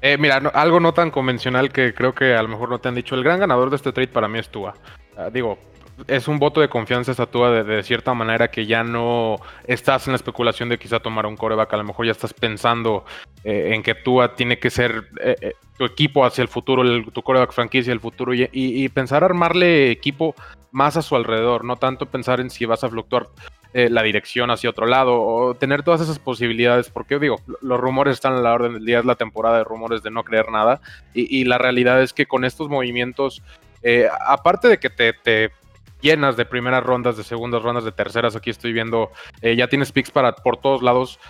[0.03, 2.95] Eh, mira, algo no tan convencional que creo que a lo mejor no te han
[2.95, 3.15] dicho.
[3.15, 4.75] El gran ganador de este trade para mí es Tua.
[5.17, 5.59] Ah, digo,
[6.07, 9.37] es un voto de confianza esa Tua de, cierta manera que ya no
[9.67, 11.75] estás en la especulación de quizá tomar un coreback.
[11.75, 13.05] A lo mejor ya estás pensando
[13.45, 16.83] eh, en que Tua tiene que ser eh, tu equipo hacia el futuro,
[17.13, 20.35] tu coreback franquicia el futuro y, pensar armarle equipo
[20.73, 23.29] más a su alrededor, no tanto pensar en si vas a fluctuar
[23.73, 28.15] eh, la dirección hacia otro lado o tener todas esas posibilidades, porque digo, los rumores
[28.15, 30.81] están a la orden del día, es la temporada de rumores de no creer nada
[31.15, 33.43] y, la realidad es que con estos movimientos,
[33.83, 35.53] eh, aparte de que te,
[36.01, 38.35] llenas de primeras rondas, de segundas rondas, de terceras.
[38.35, 39.11] Aquí estoy viendo,
[39.43, 41.21] eh, ya tienes picks para por todos lados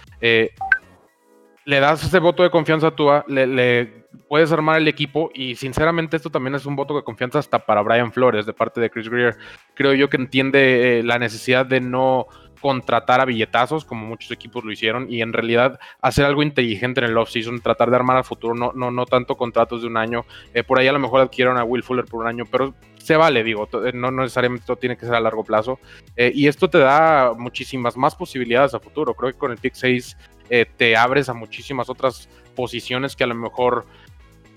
[1.65, 6.17] le das ese voto de confianza a Tua, le, puedes armar el equipo y sinceramente
[6.17, 9.09] esto también es un voto de confianza hasta para Brian Flores de parte de Chris
[9.09, 9.37] Greer.
[9.75, 12.27] Creo yo que entiende eh, la necesidad de no
[12.61, 17.07] contratar a billetazos como muchos equipos lo hicieron y en realidad hacer algo inteligente en
[17.07, 20.27] el offseason, tratar de armar al futuro, no, no, no tanto contratos de un año.
[20.53, 23.17] Eh, por ahí a lo mejor adquirieron a Will Fuller por un año, pero se
[23.17, 25.79] vale, digo, eh, no necesariamente tiene que ser a largo plazo.
[26.17, 29.15] y esto te da muchísimas más posibilidades a futuro.
[29.15, 30.17] Creo que con el pick 6
[30.51, 33.87] eh, te abres a muchísimas otras posiciones que a lo mejor,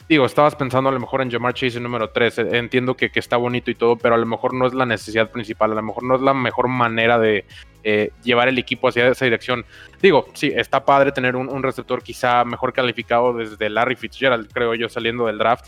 [0.09, 3.37] digo, estabas pensando a lo mejor en Jamar Chase número 3, eh, entiendo que, está
[3.37, 6.03] bonito y todo, pero a lo mejor no es la necesidad principal, a lo mejor
[6.03, 7.45] no es la mejor manera de
[7.83, 9.65] eh, llevar el equipo hacia esa dirección.
[10.01, 14.89] Digo, sí, está padre tener un, receptor quizá mejor calificado desde Larry Fitzgerald, creo yo,
[14.89, 15.67] saliendo del draft,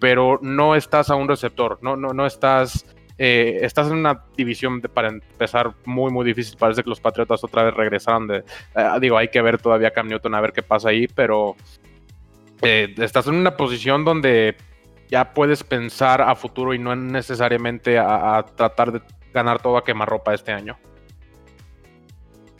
[0.00, 2.86] pero no estás a un receptor, no, no, no estás
[3.24, 6.56] eh, estás en una división para empezar muy, muy difícil.
[6.58, 8.38] Parece que los Patriotas otra vez regresaron de.
[8.74, 11.54] Eh, digo, hay que ver todavía Cam Newton a ver qué pasa ahí, pero
[12.62, 14.56] eh, estás en una posición donde
[15.08, 19.00] ya puedes pensar a futuro y no necesariamente a, tratar de
[19.32, 20.76] ganar todo a quemarropa este año.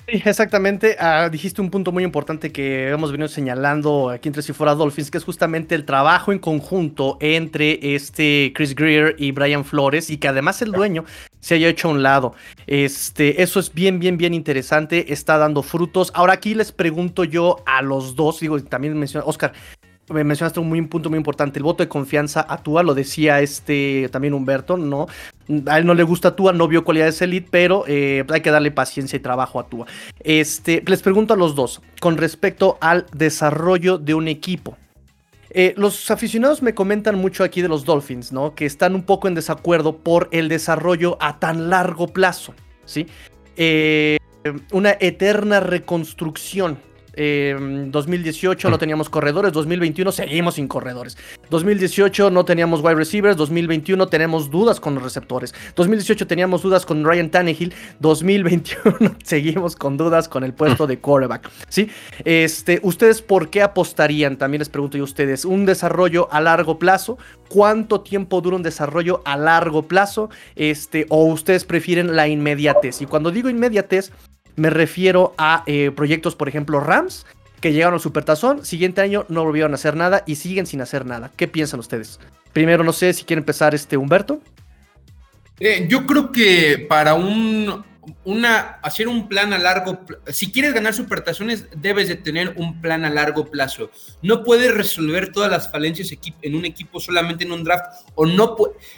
[0.09, 0.97] Sí, exactamente.
[0.99, 5.11] Ah, dijiste un punto muy importante que hemos venido señalando aquí entre Si Fuera Dolphins,
[5.13, 10.19] que es justamente el trabajo en conjunto entre este Chris Greer y Brian Flores, y
[10.19, 11.05] que además el dueño
[11.39, 12.35] se haya hecho a un lado.
[12.67, 15.13] Este, eso es bien, bien, bien interesante.
[15.13, 16.11] Está dando frutos.
[16.15, 19.53] Ahora aquí les pregunto yo a los dos, digo, también menciona Oscar,
[20.11, 23.41] me mencionaste un, muy, punto muy importante, el voto de confianza a Tua, lo decía
[23.41, 25.07] este también Humberto, ¿no?
[25.67, 28.71] A él no le gusta Tua, no vio cualidades elite, pero eh, hay que darle
[28.71, 29.87] paciencia y trabajo a Tua.
[30.21, 34.77] Este, les pregunto a los dos, con respecto al desarrollo de un equipo.
[35.51, 38.55] Eh, los aficionados me comentan mucho aquí de los Dolphins, ¿no?
[38.55, 42.55] Que están un poco en desacuerdo por el desarrollo a tan largo plazo,
[42.87, 43.07] ¿sí?
[43.57, 44.17] Eh,
[44.73, 46.79] una eterna reconstrucción
[47.15, 51.17] 2018 em, no teníamos corredores, 2021 seguimos sin corredores.
[51.51, 55.55] 2018 no teníamos wide receivers, 2021 tenemos dudas con los receptores.
[55.77, 61.51] 2018 teníamos dudas con Ryan Tannehill, 2021 seguimos con dudas con el puesto de quarterback.
[61.69, 61.91] ¿sí?
[62.25, 64.37] Este, ¿Ustedes por qué apostarían?
[64.37, 67.19] También les pregunto yo a ustedes, ¿un desarrollo a largo plazo?
[67.49, 70.31] ¿Cuánto tiempo dura un desarrollo a largo plazo?
[70.57, 73.03] Este, ¿O ustedes prefieren la inmediatez?
[73.03, 74.13] Y cuando digo inmediatez,
[74.57, 77.27] me refiero a eh, proyectos, por ejemplo, Rams,
[77.61, 81.07] que llegaron al Supertazón, siguiente año no volvieron a hacer nada y siguen sin hacer
[81.07, 81.31] nada.
[81.37, 82.19] ¿Qué piensan ustedes?
[82.53, 84.41] Primero, no sé si quiere empezar este Humberto.
[85.61, 87.85] Eh, yo creo que para un,
[88.83, 93.11] hacer un plan a largo si quieres ganar supertazones, debes de tener un plan a
[93.11, 93.91] largo plazo.
[94.23, 96.13] No puedes resolver todas las falencias
[96.43, 97.85] en un equipo solamente en un draft
[98.17, 98.57] o no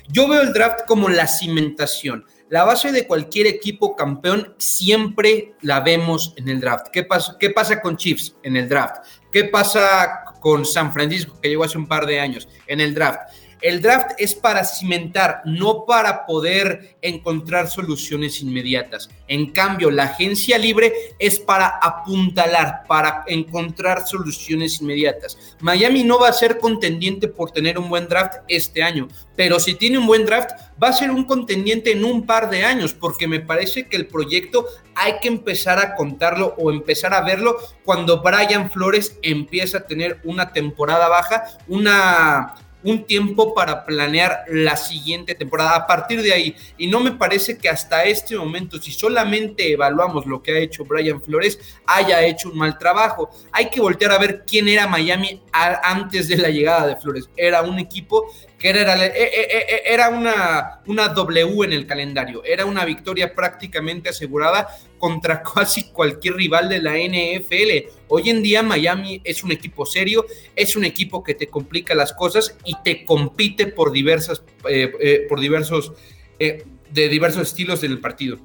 [0.08, 2.24] Yo veo el draft como la cimentación.
[2.54, 6.86] La base de cualquier equipo campeón siempre la vemos en el draft.
[6.92, 9.04] ¿Qué pasa, ¿Qué pasa con Chiefs en el draft?
[9.32, 13.22] ¿Qué pasa con San Francisco, que llegó hace un par de años en el draft?
[13.64, 19.08] El draft es para cimentar, no para poder encontrar soluciones inmediatas.
[19.26, 25.56] En cambio, la agencia libre es para apuntalar, para encontrar soluciones inmediatas.
[25.60, 29.76] Miami no va a ser contendiente por tener un buen draft este año, pero si
[29.76, 30.50] tiene un buen draft,
[30.82, 34.06] va a ser un contendiente en un par de años, porque me parece que el
[34.06, 39.86] proyecto hay que empezar a contarlo o empezar a verlo cuando Brian Flores empieza a
[39.86, 45.74] tener una temporada baja, una un tiempo para planear la siguiente temporada.
[45.74, 50.26] A partir de ahí, y no me parece que hasta este momento, si solamente evaluamos
[50.26, 53.30] lo que ha hecho Brian Flores, haya hecho un mal trabajo.
[53.50, 57.28] Hay que voltear a ver quién era Miami antes de la llegada de Flores.
[57.36, 58.30] Era un equipo
[58.64, 63.34] que era, e, e, e, era una, una W en el calendario, era una victoria
[63.34, 67.92] prácticamente asegurada contra casi cualquier rival de la NFL.
[68.08, 70.24] Hoy en día Miami es un equipo serio,
[70.56, 75.26] es un equipo que te complica las cosas y te compite por diversas, eh, eh,
[75.28, 75.92] por diversos,
[76.38, 78.38] eh, de diversos estilos en el partido.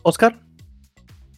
[0.00, 0.43] Oscar.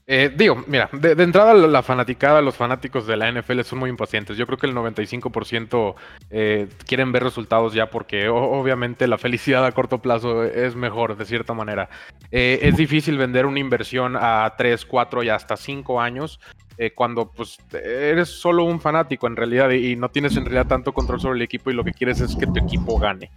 [0.08, 4.36] Eh, digo, mira, de, entrada la, fanaticada, los fanáticos de la NFL son muy impacientes.
[4.36, 5.94] Yo creo que el 95%
[6.30, 11.24] eh, quieren ver resultados ya porque obviamente la felicidad a corto plazo es mejor de
[11.24, 11.88] cierta manera.
[12.30, 16.38] Eh, es difícil vender una inversión a 3, 4 y hasta 5 años
[16.78, 20.92] eh, cuando pues eres solo un fanático en realidad y, no tienes en realidad tanto
[20.92, 23.30] control sobre el equipo y lo que quieres es que tu equipo gane.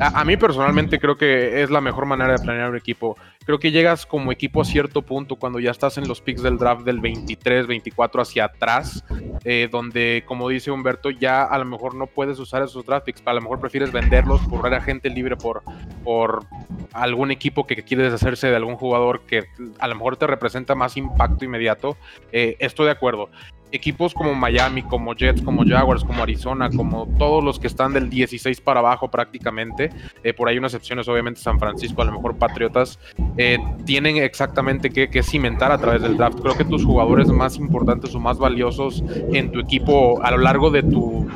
[0.00, 3.18] A, mí personalmente creo que es la mejor manera de planear un equipo.
[3.46, 6.58] Creo que llegas como equipo a cierto punto cuando ya estás en los picks del
[6.58, 9.04] draft del 23, 24 hacia atrás,
[9.44, 13.22] eh, donde como dice Humberto ya a lo mejor no puedes usar esos draft picks,
[13.24, 15.62] a lo mejor prefieres venderlos por a gente libre por,
[16.02, 16.44] por
[16.92, 19.44] algún equipo que quiere deshacerse de algún jugador que
[19.78, 21.96] a lo mejor te representa más impacto inmediato.
[22.32, 23.30] Eh, esto de acuerdo.
[23.72, 28.08] Equipos como Miami, como Jets, como Jaguars, como Arizona, como todos los que están del
[28.08, 29.90] 16 para abajo prácticamente,
[30.22, 32.98] eh, por ahí unas excepciones, obviamente San Francisco, a lo mejor Patriotas,
[33.36, 36.40] eh, tienen exactamente que, cimentar a través del draft.
[36.40, 39.02] Creo que tus jugadores más importantes o más valiosos
[39.32, 41.28] en tu equipo a lo largo de, tu,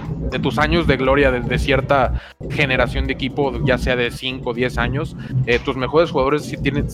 [0.42, 2.20] tus años de gloria, de, cierta
[2.50, 5.16] generación de equipo, ya sea de 5 o 10 años,
[5.46, 6.88] eh, tus mejores jugadores sí tienen,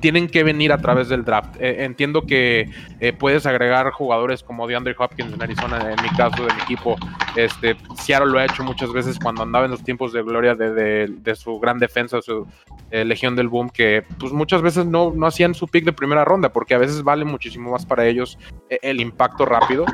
[0.00, 1.56] tienen que venir a través del draft.
[1.60, 6.44] Eh, entiendo que eh, puedes agregar jugadores como DeAndre Hopkins en Arizona, en mi caso,
[6.44, 6.96] de mi equipo.
[7.36, 11.34] Este, Seattle lo ha hecho muchas veces cuando andaba en los tiempos de gloria de,
[11.34, 12.46] su gran defensa, su
[12.90, 16.24] eh, Legión del Boom, que pues muchas veces no, no hacían su pick de primera
[16.24, 18.38] ronda, porque a veces vale muchísimo más para ellos
[18.68, 19.84] el impacto rápido.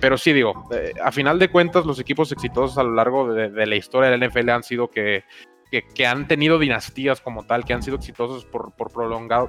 [0.00, 0.68] pero sí digo,
[1.02, 4.28] a final de cuentas, los equipos exitosos a lo largo de, de la historia del
[4.28, 5.24] NFL han sido que
[5.70, 8.90] que, han tenido dinastías como tal, que han sido exitosos por, por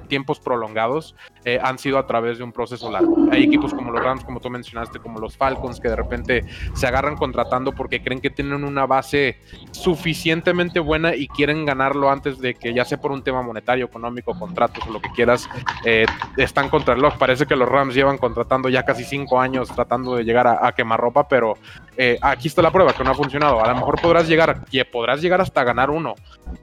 [0.08, 3.16] tiempos prolongados, eh, han sido a través de un proceso largo.
[3.30, 6.44] Hay equipos como los Rams, como tú mencionaste, como los Falcons, que de repente
[6.74, 9.38] se agarran contratando porque creen que tienen una base
[9.72, 14.38] suficientemente buena y quieren ganarlo antes de que, ya sea por un tema monetario, económico,
[14.38, 15.48] contratos o lo que quieras,
[15.84, 16.06] eh,
[16.36, 17.02] están contra el.
[17.18, 20.72] Parece que los Rams llevan contratando ya casi cinco años tratando de llegar a, a
[20.72, 21.56] quemar ropa, pero
[21.96, 23.62] eh, aquí está la prueba que no ha funcionado.
[23.62, 26.11] A lo mejor podrás llegar, podrás llegar hasta ganar uno,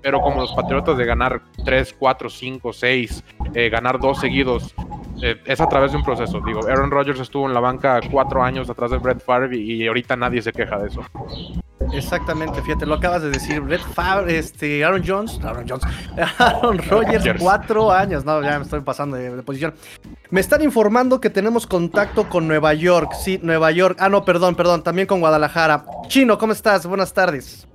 [0.02, 3.24] pero como los Patriotas de ganar 3, 4, 5, 6,
[3.72, 4.74] ganar dos seguidos,
[5.22, 6.41] eh, es a través de un proceso.
[6.45, 10.16] Digo, Aaron Rodgers estuvo en la banca cuatro años atrás de Brett Favre y, ahorita
[10.16, 11.02] nadie se queja de eso.
[11.91, 13.60] Exactamente, fíjate, lo acabas de decir.
[13.62, 15.84] Brett Favre, este, Aaron Jones, Aaron Jones,
[16.38, 18.24] Aaron Rodgers, cuatro años.
[18.24, 19.74] No, ya me estoy pasando de, posición.
[20.30, 23.14] Me están informando que tenemos contacto con Nueva York.
[23.14, 23.97] Sí, Nueva York.
[24.00, 25.86] Ah, no, perdón, perdón, también con Guadalajara.
[26.08, 26.86] Chino, ¿cómo estás?
[26.86, 27.68] Buenas tardes.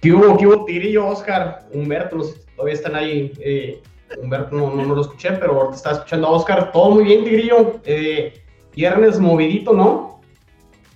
[0.00, 2.18] ¿Qué hubo, qué hubo, Tigrillo, Oscar, Humberto?
[2.56, 3.82] Todavía están ahí eh,
[4.18, 6.72] Humberto no, no, lo escuché, pero ahorita está escuchando a Oscar.
[6.72, 7.80] Todo muy bien, Tigrillo.
[7.84, 8.42] Eh,
[8.74, 10.20] viernes movidito, ¿no?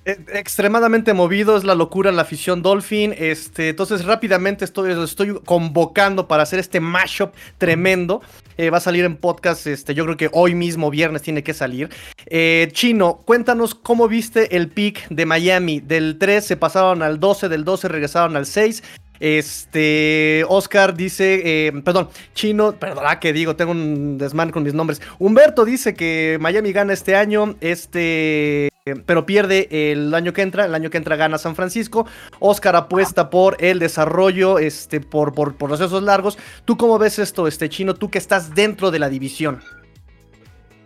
[0.05, 3.15] E, extremadamente movido, es la locura la afición Dolphin.
[3.17, 8.23] Este, entonces, rápidamente estoy, estoy convocando para hacer este mashup tremendo.
[8.57, 11.55] Eh, va a salir en podcast, este, yo creo que hoy mismo, viernes, tiene que
[11.55, 11.89] salir.
[12.27, 15.81] Eh, Chino, cuéntanos cómo viste el pick de Miami.
[15.81, 18.83] Del 3 se pasaron al 12, del 12 regresaron al 6.
[19.21, 25.01] Este, Oscar dice, eh, perdón, Chino, perdón, que digo, tengo un desmán con mis nombres.
[25.19, 28.69] Humberto dice que Miami gana este año, este,
[29.07, 32.07] pero pierde el año que entra, el año que entra gana San Francisco.
[32.39, 36.37] Oscar apuesta por el desarrollo, este, por, por, por largos.
[36.67, 39.63] ¿Tú cómo ves esto, este Chino, tú que estás dentro de la división?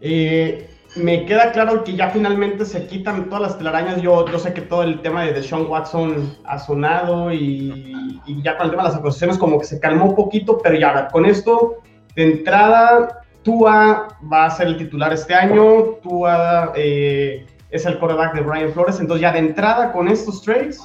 [0.01, 4.01] Eh, me queda claro que ya finalmente se quitan todas las telarañas.
[4.01, 8.67] Yo, yo sé que todo el tema de Deshaun Watson ha sonado y, ya con
[8.67, 11.79] el tema de las acusaciones como que se calmó un poquito, pero ya con esto,
[12.15, 18.35] de entrada, Tua va a ser el titular este año, Tua eh, es el quarterback
[18.35, 20.81] de Brian Flores, entonces ya de entrada con estos trades,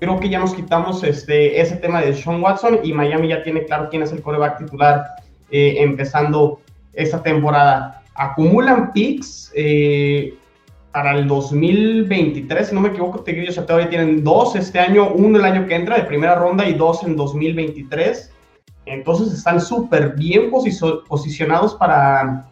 [0.00, 3.64] creo que ya nos quitamos este, ese tema de Deshaun Watson y Miami ya tiene
[3.64, 5.04] claro quién es el quarterback titular
[5.50, 6.60] eh, empezando
[6.92, 10.34] esta temporada acumulan picks eh,
[10.92, 15.38] para el 2023, si no me equivoco, te o todavía tienen dos este año, uno
[15.38, 18.32] el año que entra de primera ronda y dos en 2023.
[18.86, 22.48] Entonces están súper bien posicionados para,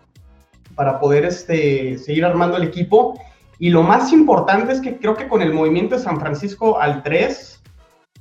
[0.75, 3.18] para poder este, seguir armando el equipo.
[3.59, 7.03] Y lo más importante es que creo que con el movimiento de San Francisco al
[7.03, 7.63] 3,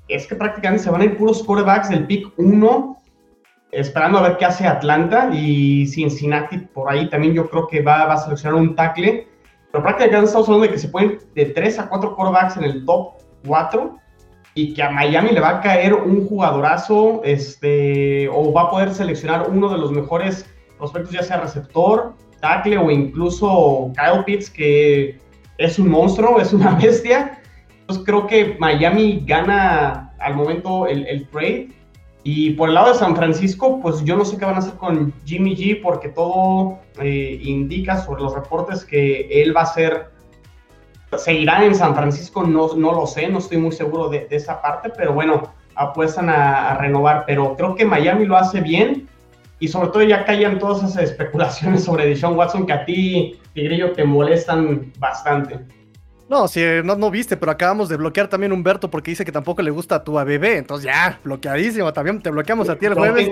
[0.08, 2.98] es que prácticamente se van a ir puros quarterbacks del pick 1,
[3.72, 8.12] esperando a ver qué hace Atlanta y Cincinnati por ahí también yo creo que va,
[8.12, 9.28] a seleccionar un tackle.
[9.72, 12.86] Pero prácticamente estamos hablando de que se pueden de 3 a 4 quarterbacks en el
[12.86, 13.14] top
[13.48, 13.98] 4
[14.56, 18.94] y que a Miami le va a caer un jugadorazo, este, o va a poder
[18.94, 20.46] seleccionar uno de los mejores
[20.78, 25.20] prospectos, ya sea receptor, tackle o incluso Kyle Pitts, que
[25.58, 27.41] es un monstruo, es una bestia.
[27.82, 31.70] Entonces creo que Miami gana al momento el, el trade.
[32.26, 34.76] Y por el lado de San Francisco, pues yo no sé qué van a hacer
[34.76, 40.14] con Jimmy G, porque todo eh, indica sobre los reportes que él va a ser
[41.18, 44.89] seguirá en San Francisco, no, no lo sé, no estoy muy seguro de, esa parte,
[44.95, 45.43] pero bueno,
[45.76, 47.26] apuestan a, renovar.
[47.26, 49.08] Pero creo que Miami lo hace bien
[49.60, 53.91] y sobre todo ya callan todas esas especulaciones sobre Deshaun Watson que a ti, Tigrillo,
[53.93, 55.60] te molestan bastante.
[56.30, 59.32] No, si no, no viste, pero acabamos de bloquear también a Humberto porque dice que
[59.32, 60.43] tampoco le gusta a tu ABB.
[60.58, 61.93] Entonces ya, bloqueadísimo.
[61.93, 63.32] También te bloqueamos a ti el jueves.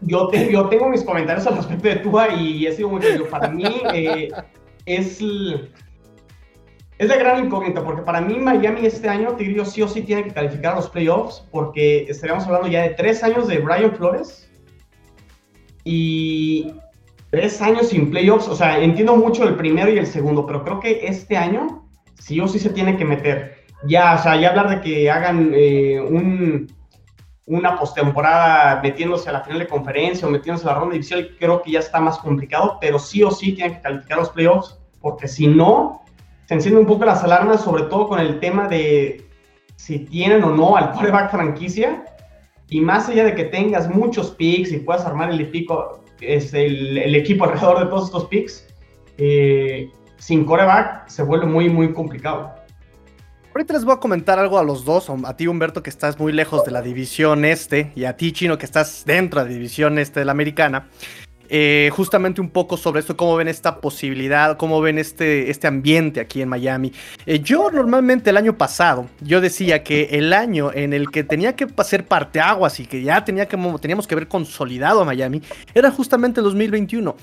[0.00, 3.82] yo, yo, tengo mis comentarios al respecto de Tua y he sido muy Para mí
[3.92, 4.30] eh,
[4.86, 5.20] es
[6.98, 10.24] es de gran incógnita, porque para mí Miami este año, Tigrillo sí o sí tiene
[10.24, 14.50] que calificar a los playoffs, porque estaríamos hablando ya de tres años de Brian Flores
[15.84, 16.74] y
[17.30, 18.48] tres años sin playoffs.
[18.48, 22.40] O sea, entiendo mucho el primero y el segundo, pero creo que este año sí
[22.40, 23.64] o sí se tiene que meter.
[23.86, 26.66] Ya, o sea, ya hablar de que hagan eh, un,
[27.46, 31.62] una postemporada metiéndose a la final de conferencia o metiéndose a la ronda división, creo
[31.62, 35.28] que ya está más complicado, pero sí o sí tienen que calificar los playoffs, porque
[35.28, 36.02] si no,
[36.46, 39.26] se encienden un poco las alarmas, sobre todo con el tema de
[39.76, 42.04] si tienen o no al quarterback franquicia.
[42.70, 47.44] Y más allá de que tengas muchos picks y puedas armar el, equipo, el, equipo
[47.44, 48.66] alrededor de todos estos picks,
[49.16, 52.52] eh, sin quarterback se vuelve muy, muy complicado.
[53.54, 56.32] Ahorita les voy a comentar algo a los dos, a ti Humberto que estás muy
[56.32, 59.98] lejos de la división este y a ti Chino que estás dentro de la división
[59.98, 60.88] este de la americana.
[61.50, 66.20] Eh, justamente un poco sobre esto, cómo ven esta posibilidad, cómo ven este, este ambiente
[66.20, 66.92] aquí en Miami.
[67.24, 71.56] Eh, yo normalmente el año pasado, yo decía que el año en el que tenía
[71.56, 75.40] que hacer parteaguas y que ya tenía que, teníamos que ver consolidado a Miami,
[75.74, 77.16] era justamente el 2021.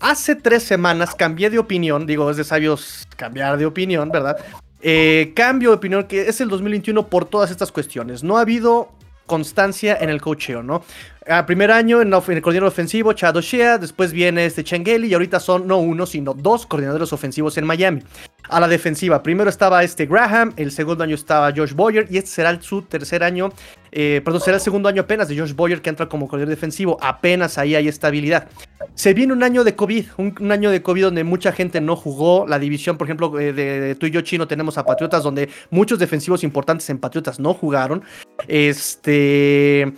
[0.00, 4.36] Hace tres semanas cambié de opinión, digo, es de sabios cambiar de opinión, ¿verdad?
[4.82, 8.22] Eh, cambio de opinión que es el 2021 por todas estas cuestiones.
[8.22, 8.92] No ha habido
[9.26, 10.82] constancia en el cocheo, ¿no?
[11.30, 15.38] A primer año en, el coordinador ofensivo, Chad O'Shea, después viene este Chengeli y ahorita
[15.38, 18.02] son no uno, sino dos coordinadores ofensivos en Miami.
[18.48, 22.30] A la defensiva, primero estaba este Graham, el segundo año estaba Josh Boyer y este
[22.30, 23.50] será su tercer año,
[23.92, 26.98] eh, perdón, será el segundo año apenas de Josh Boyer que entra como coordinador defensivo,
[27.00, 28.48] apenas ahí hay estabilidad.
[28.94, 32.46] Se viene un año de COVID, un, año de COVID donde mucha gente no jugó.
[32.46, 35.98] La división, por ejemplo, eh, de, tú y yo chino tenemos a Patriotas, donde muchos
[35.98, 38.02] defensivos importantes en Patriotas no jugaron.
[38.48, 39.92] Este.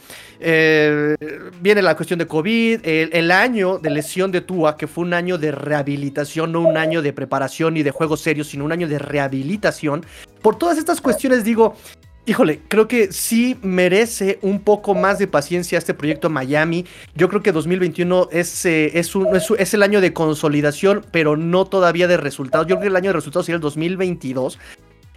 [0.44, 1.16] Eh,
[1.60, 5.38] viene la cuestión de COVID, el, año de lesión de Tua, que fue un año
[5.38, 8.98] de rehabilitación, no un año de preparación ni de juegos serios, sino un año de
[8.98, 10.04] rehabilitación.
[10.42, 11.76] Por todas estas cuestiones digo,
[12.24, 16.84] Híjole, creo que sí merece un poco más de paciencia este proyecto Miami.
[17.16, 21.64] Yo creo que 2021 es, eh, es, un, es, el año de consolidación, pero no
[21.64, 22.68] todavía de resultados.
[22.68, 24.56] Yo creo que el año de resultados sería el 2022.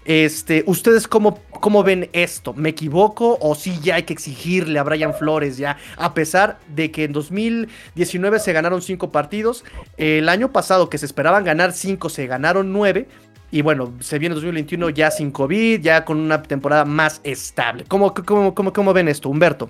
[0.06, 2.54] Este, ¿Ustedes cómo, cómo ven esto?
[2.54, 5.78] ¿Me equivoco o sí ya hay que exigirle a Brian Flores ya?
[5.98, 9.66] A pesar de que en 2019 se ganaron cinco partidos,
[9.98, 13.08] el año pasado que se esperaban ganar cinco se ganaron nueve
[13.52, 17.86] y bueno, se viene 2021 ya sin COVID, ya con una temporada más estable.
[17.88, 19.70] ¿Cómo, cómo, cómo, cómo ven esto, Humberto?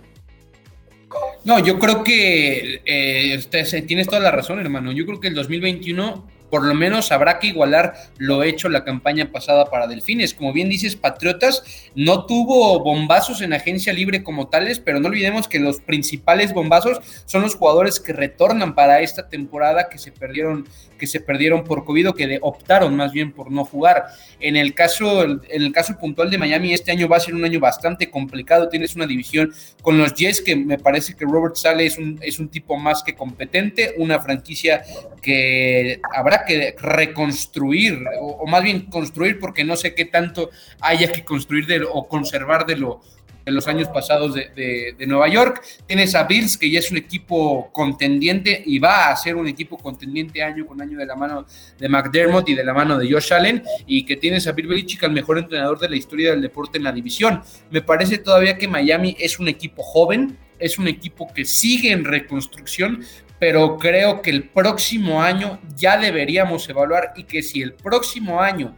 [1.43, 4.91] No, yo creo que eh, tienes toda la razón, hermano.
[4.91, 9.29] Yo creo que el 2021 por lo menos habrá que igualar lo hecho la campaña
[9.29, 10.33] pasada para Delfines.
[10.33, 15.49] Como bien dices, Patriotas no tuvo bombazos en agencia libre como tales, pero no olvidemos
[15.49, 20.65] que los principales bombazos son los jugadores que retornan para esta temporada que se perdieron,
[20.97, 24.05] que se perdieron por COVID o que optaron más bien por no jugar.
[24.39, 27.43] En el caso, en el caso puntual de Miami, este año va a ser un
[27.43, 28.69] año bastante complicado.
[28.69, 29.51] Tienes una división
[29.81, 33.03] con los Jets que me parece que Robert Sale es un, es un tipo más
[33.03, 34.83] que competente, una franquicia
[35.21, 41.23] que habrá que reconstruir, o, más bien construir, porque no sé qué tanto haya que
[41.23, 43.01] construir de, o conservar de, lo,
[43.45, 45.61] de los años pasados de, Nueva York.
[45.85, 49.77] Tienes a Bills, que ya es un equipo contendiente y va a ser un equipo
[49.77, 51.45] contendiente año con año de la mano
[51.77, 55.03] de McDermott y de la mano de Josh Allen, y que tienes a Bill Belichick,
[55.03, 57.41] el mejor entrenador de la historia del deporte en la división.
[57.69, 62.05] Me parece todavía que Miami es un equipo joven, es un equipo que sigue en
[62.05, 63.03] reconstrucción,
[63.47, 68.75] pero creo que el próximo año ya deberíamos evaluar y que si el próximo año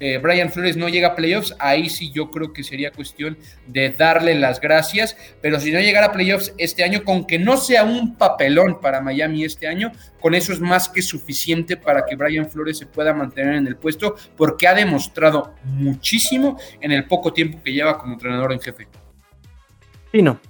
[0.00, 3.38] eh, Brian Flores no llega a playoffs, ahí sí yo creo que sería cuestión
[3.68, 7.56] de darle las gracias, pero si no llegara a playoffs este año, con que no
[7.56, 12.16] sea un papelón para Miami este año, con eso es más que suficiente para que
[12.16, 17.32] Brian Flores se pueda mantener en el puesto, porque ha demostrado muchísimo en el poco
[17.32, 18.88] tiempo que lleva como entrenador en jefe.
[20.10, 20.40] Sí, no.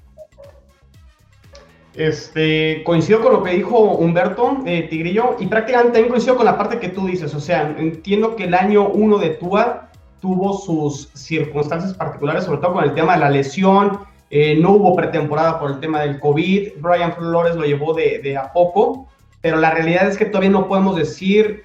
[1.95, 6.57] Este, coincido con lo que dijo Humberto eh, Tigrillo y prácticamente también coincido con la
[6.57, 7.34] parte que tú dices.
[7.34, 12.74] O sea, entiendo que el año 1 de Tua tuvo sus circunstancias particulares, sobre todo
[12.74, 14.01] con el tema de la lesión.
[14.30, 16.74] Eh, no hubo pretemporada por el tema del COVID.
[16.78, 19.09] Brian Flores lo llevó de, a poco,
[19.41, 21.64] pero la realidad es que todavía no podemos decir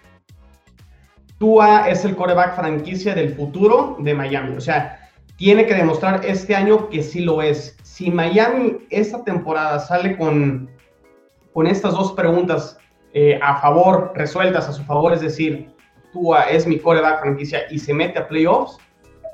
[1.38, 4.56] Tua es el coreback franquicia del futuro de Miami.
[4.56, 9.80] O sea, tiene que demostrar este año que sí lo es si Miami esta temporada
[9.80, 10.70] sale con,
[11.54, 12.78] con estas dos preguntas
[13.14, 15.74] eh, a favor, resueltas a su favor, es decir,
[16.12, 18.78] Tua es mi coreback franquicia y se mete a playoffs,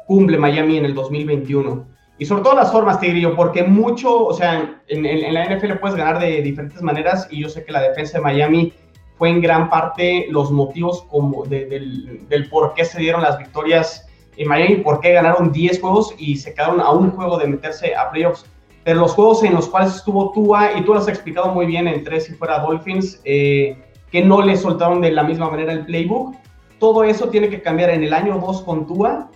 [0.05, 1.87] cumple Miami en el 2021.
[2.19, 6.19] Y sobre todo las formas, Tigrillo, porque mucho, o sea, en, la NFL puedes ganar
[6.19, 8.73] de diferentes maneras y yo sé que la defensa de Miami
[9.17, 14.07] fue en gran parte los motivos como del, del por qué se dieron las victorias
[14.37, 17.95] en Miami, por qué ganaron 10 juegos y se quedaron a un juego de meterse
[17.95, 18.45] a playoffs
[18.83, 21.87] pero los juegos en los cuales estuvo Tua, y tú lo has explicado muy bien
[21.87, 23.77] en tres y fuera Dolphins, eh,
[24.11, 26.35] que no le soltaron de la misma manera el playbook,
[26.79, 29.29] todo eso tiene que cambiar en el año 2 con Tua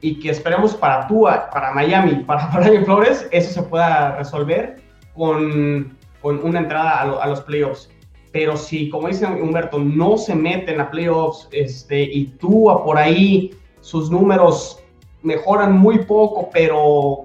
[0.00, 4.80] y que esperemos para Tua, para Miami, para Brian Flores, eso se pueda resolver
[5.14, 7.90] con, con una entrada a, los playoffs.
[8.32, 13.54] Pero si, como dice Humberto, no se meten a playoffs este, y Tua por ahí,
[13.88, 14.78] sus números
[15.22, 17.24] mejoran muy poco, pero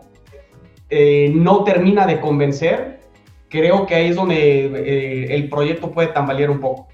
[0.90, 3.02] eh, no termina de convencer,
[3.50, 6.88] creo que ahí es donde eh, el proyecto puede tambalear un poco.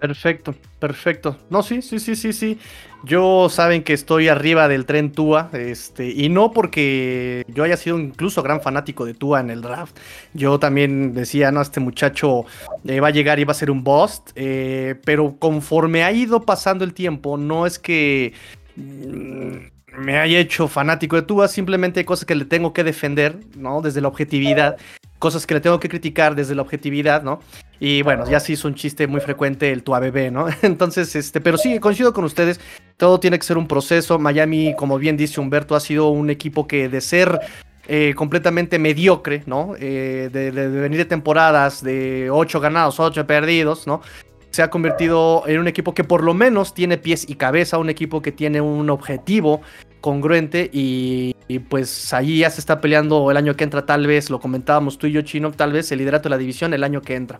[0.00, 1.36] Perfecto, perfecto.
[1.50, 2.58] No, sí, sí, sí, sí, sí.
[3.04, 7.98] Yo saben que estoy arriba del tren Tua, este, y no porque yo haya sido
[7.98, 9.98] incluso gran fanático de Tua en el draft.
[10.32, 12.46] Yo también decía, no, este muchacho
[12.86, 16.84] eh, va a llegar y va a ser un bust, pero conforme ha ido pasando
[16.84, 18.32] el tiempo, no es que
[18.76, 23.82] mm, me haya hecho fanático de Tua, simplemente cosas que le tengo que defender, ¿no?
[23.82, 24.76] Desde la objetividad,
[25.18, 27.40] cosas que le tengo que criticar desde la objetividad, ¿no?
[27.80, 30.46] Y bueno, ya sí es un chiste muy frecuente el Tua bebé, ¿no?
[30.62, 32.60] Entonces, este, pero sí, coincido con ustedes,
[32.98, 34.18] todo tiene que ser un proceso.
[34.18, 37.40] Miami, como bien dice Humberto, ha sido un equipo que de ser
[37.88, 39.74] eh, completamente mediocre, ¿no?
[39.80, 44.02] Eh, de, venir de temporadas de 8 ganados, 8 perdidos, ¿no?
[44.50, 47.88] se ha convertido en un equipo que por lo menos tiene pies y cabeza, un
[47.88, 49.60] equipo que tiene un objetivo
[50.00, 51.36] congruente y,
[51.68, 55.06] pues ahí ya se está peleando el año que entra, tal vez, lo comentábamos tú
[55.06, 57.38] y yo, Chino, tal vez el liderato de la división el año que entra.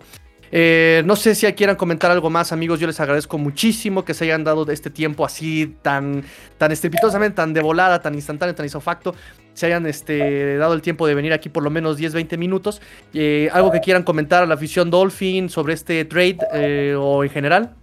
[0.53, 2.81] Eh, no sé si quieran comentar algo más, amigos.
[2.81, 6.25] Yo les agradezco muchísimo que se hayan dado este tiempo así tan,
[6.59, 9.15] tan estrepitosamente, tan de volada, tan instantáneo, tan isofacto.
[9.55, 12.81] Se hayan este, dado el tiempo de venir aquí por lo menos 10-20 minutos.
[13.15, 17.31] Eh, algo que quieran comentar a la afición Dolphin sobre este trade eh, o en
[17.31, 17.77] general.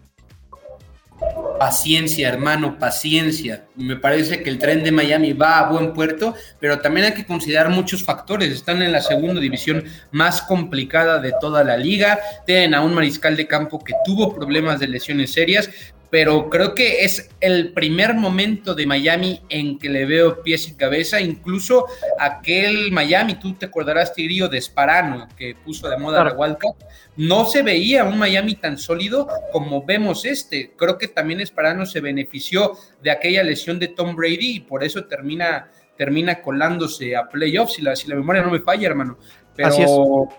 [1.59, 3.65] Paciencia, hermano, paciencia.
[3.76, 7.26] Me parece que el tren de Miami va a buen puerto, pero también hay que
[7.26, 8.51] considerar muchos factores.
[8.51, 12.20] Están en la segunda división más complicada de toda la liga.
[12.45, 15.70] Tienen a un mariscal de campo que tuvo problemas de lesiones serias,
[16.09, 20.75] pero creo que es el primer momento de Miami en que le veo pies y
[20.75, 21.85] cabeza, incluso
[22.19, 26.75] aquel Miami, tú te acordarás, Tigrillo, de Sparano, que puso de moda la Wildcat,
[27.17, 30.73] no se veía un Miami tan sólido como vemos este.
[30.77, 35.05] Creo que también Sparano se benefició de aquella lesión de Tom Brady y por eso
[35.05, 39.17] termina termina colándose a playoffs, si la, si la memoria no me falla, hermano
[39.57, 40.29] pero,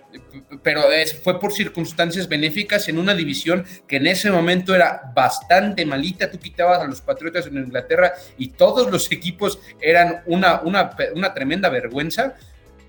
[0.62, 0.82] pero
[1.22, 6.30] fue por circunstancias benéficas en una división que en ese momento era bastante malita.
[6.30, 11.34] Tú quitabas a los Patriotas en Inglaterra y todos los equipos eran una, una, una
[11.34, 12.34] tremenda vergüenza.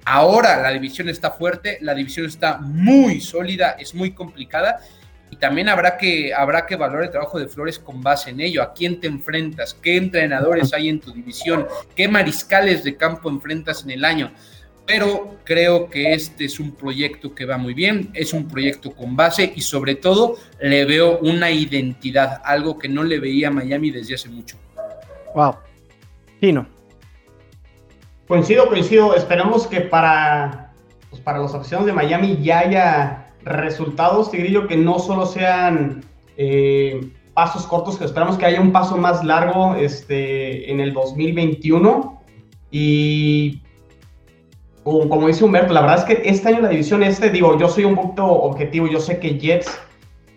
[0.05, 4.79] Ahora la división está fuerte, la división está muy sólida, es muy complicada
[5.31, 8.63] y también habrá que, habrá que valorar el trabajo de Flores con base en ello.
[8.63, 9.73] ¿A quién te enfrentas?
[9.75, 11.67] ¿Qué entrenadores hay en tu división?
[11.95, 14.31] ¿Qué mariscales de campo enfrentas en el año?
[14.89, 19.15] Pero creo que este es un proyecto que va muy bien, es un proyecto con
[19.15, 23.91] base y sobre todo le veo una identidad, algo que no le veía a Miami
[23.91, 24.57] desde hace mucho.
[25.35, 25.57] Wow.
[26.39, 26.65] Tino.
[28.27, 29.15] Coincido, coincido.
[29.15, 30.73] Esperamos que para,
[31.11, 36.03] pues para los aficionados de Miami ya haya resultados, Tigrillo, que no solo sean
[36.35, 42.23] eh, pasos cortos, que esperamos que haya un paso más largo este, en el 2021.
[42.71, 43.61] Y
[44.89, 47.85] como, dice Humberto, la verdad es que este año la división este, digo, yo soy
[47.85, 49.79] un poquito objetivo, yo sé que Jets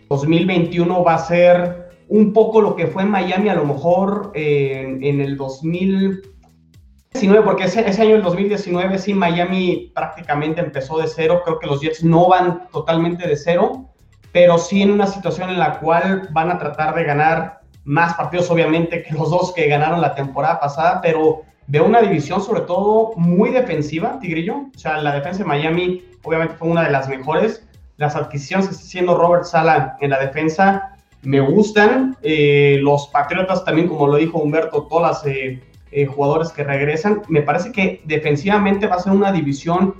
[0.09, 4.99] 2021 va a ser un poco lo que fue en Miami, a lo mejor eh,
[5.01, 11.43] en el 2019, porque ese, ese año, el 2019, sí, Miami prácticamente empezó de cero,
[11.45, 13.89] creo que los Jets no van totalmente de cero,
[14.33, 18.51] pero sí en una situación en la cual van a tratar de ganar más partidos,
[18.51, 23.13] obviamente, que los dos que ganaron la temporada pasada, pero veo una división sobre todo
[23.17, 24.67] muy defensiva, Tigrillo.
[24.75, 27.67] O sea, la defensa de Miami obviamente fue una de las mejores.
[27.97, 32.17] Las adquisiciones que está haciendo Robert Sala en la defensa me gustan.
[32.23, 37.23] Eh, los Patriotas también, como lo dijo Humberto, todos los eh, eh, jugadores que regresan.
[37.29, 39.95] Me parece que defensivamente va a ser una división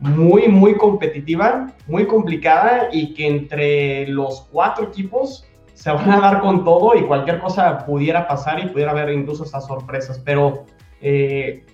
[0.00, 5.44] muy, muy competitiva, muy complicada y que entre los cuatro equipos
[5.74, 9.44] se van a dar con todo y cualquier cosa pudiera pasar y pudiera haber incluso
[9.44, 10.20] estas sorpresas.
[10.24, 10.66] Pero
[11.00, 11.64] eh,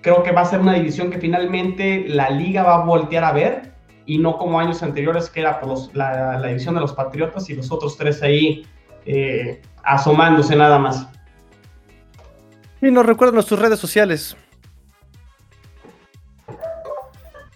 [0.00, 3.32] creo que va a ser una división que finalmente la liga va a voltear a
[3.32, 3.72] ver
[4.04, 7.70] y no como años anteriores que era por la, división de los Patriotas y los
[7.70, 8.66] otros tres ahí
[9.06, 11.06] eh, asomándose nada más.
[12.80, 14.36] Y nos recuerdan nuestras redes sociales.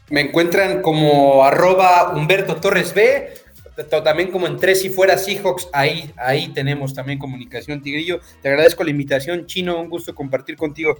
[0.09, 3.35] Me encuentran como arroba Humberto Torres B,
[3.85, 8.21] también como en Tres y Fuera Seahawks, ahí, ahí tenemos también comunicación, Tigrillo.
[8.41, 10.97] Te agradezco la invitación, Chino, un gusto compartir contigo.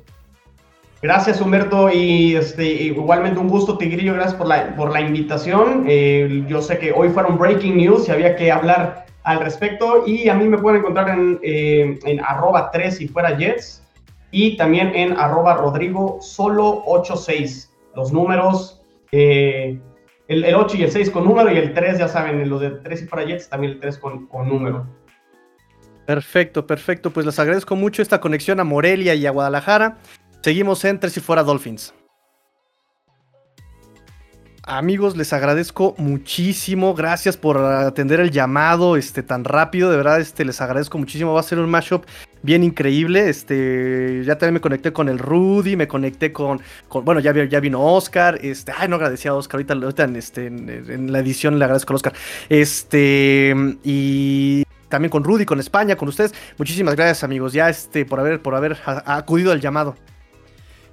[1.03, 5.85] Gracias, Humberto, y este, igualmente un gusto, Tigrillo, gracias por la, por la invitación.
[5.89, 10.29] Eh, yo sé que hoy fueron breaking news y había que hablar al respecto, y
[10.29, 13.83] a mí me pueden encontrar en, eh, en arroba 3 y fuera Jets,
[14.31, 17.71] y también en arroba Rodrigo solo 86.
[17.95, 18.83] Los números...
[19.13, 19.79] Eh,
[20.29, 23.03] el, 8 y el 6 con número y el 3, ya saben, lo de 3
[23.03, 24.87] y para Jets, también el 3 con, con número.
[26.07, 27.11] Perfecto, perfecto.
[27.11, 29.99] Pues les agradezco mucho esta conexión a Morelia y a Guadalajara.
[30.41, 31.93] Seguimos en Tres y Fuera Dolphins.
[34.63, 36.95] Amigos, les agradezco muchísimo.
[36.95, 39.91] Gracias por atender el llamado este, tan rápido.
[39.91, 41.35] De verdad, este, les agradezco muchísimo.
[41.35, 42.05] Va a ser un mashup
[42.43, 43.29] bien increíble.
[43.29, 46.61] Este, ya también me conecté con el Rudy, me conecté con,
[47.05, 48.39] bueno, ya, ya vino Oscar.
[48.43, 49.65] Este, ay, no agradecía a Oscar.
[49.71, 52.13] Ahorita, en, este, en, la edición le agradezco a Oscar.
[52.49, 56.35] Este, y también con Rudy, con España, con ustedes.
[56.59, 59.97] Muchísimas gracias, amigos, ya este, por haber, por haber acudido al llamado.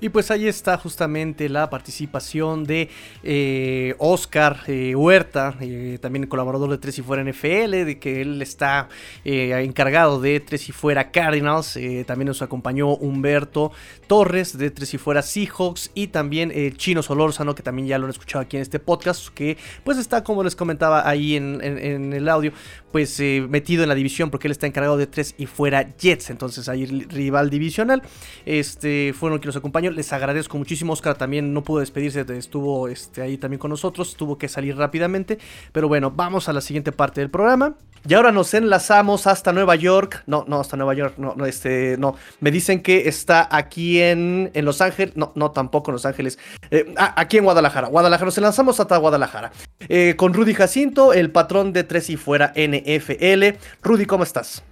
[0.03, 2.89] Y pues ahí está justamente la participación de
[3.23, 8.41] eh, Oscar eh, Huerta, eh, también colaborador de Tres y Fuera NFL, de que él
[8.41, 8.89] está
[9.23, 11.79] encargado de Tres y Fuera Cardinals.
[12.05, 13.71] también nos acompañó Humberto
[14.05, 18.11] Torres de Tres y Fuera Seahawks y también Chino Solórzano, que también ya lo han
[18.11, 22.27] escuchado aquí en este podcast, que pues está, como les comentaba ahí en, en el
[22.27, 22.51] audio,
[22.93, 23.19] pues
[23.49, 26.29] metido en la división porque él está encargado de Tres y Fuera Jets.
[26.29, 28.03] Entonces ahí rival divisional.
[28.45, 30.93] Este fueron que nos acompañó les agradezco muchísimo.
[30.93, 35.39] Oscar también no pudo despedirse, estuvo este, ahí también con nosotros, tuvo que salir rápidamente.
[35.71, 37.75] Pero bueno, vamos a la siguiente parte del programa.
[38.07, 40.23] Y ahora nos enlazamos hasta Nueva York.
[40.27, 41.13] No, no, hasta Nueva York.
[41.17, 42.15] No, no, este, no.
[42.41, 45.15] Me dicen que está aquí en, en Los Ángeles.
[45.15, 46.37] No, no, tampoco en Los Ángeles.
[46.69, 47.87] Eh, ah, aquí en Guadalajara.
[47.87, 48.25] Guadalajara.
[48.25, 49.51] Nos enlazamos hasta Guadalajara.
[49.87, 53.57] Eh, con Rudy Jacinto, el patrón de Tres y Fuera NFL.
[53.81, 54.63] Rudy, ¿cómo estás?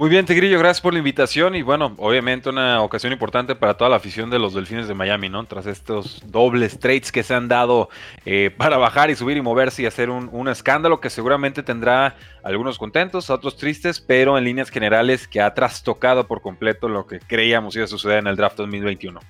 [0.00, 3.90] Muy bien, Tigrillo, gracias por la invitación y bueno, obviamente una ocasión importante para toda
[3.90, 5.44] la afición de los Delfines de Miami, ¿no?
[5.44, 7.90] Tras estos dobles trades que se han dado
[8.24, 12.78] eh, para bajar y subir y moverse y hacer un, escándalo que seguramente tendrá algunos
[12.78, 17.76] contentos, otros tristes, pero en líneas generales que ha trastocado por completo lo que creíamos
[17.76, 19.20] iba a suceder en el draft 2021.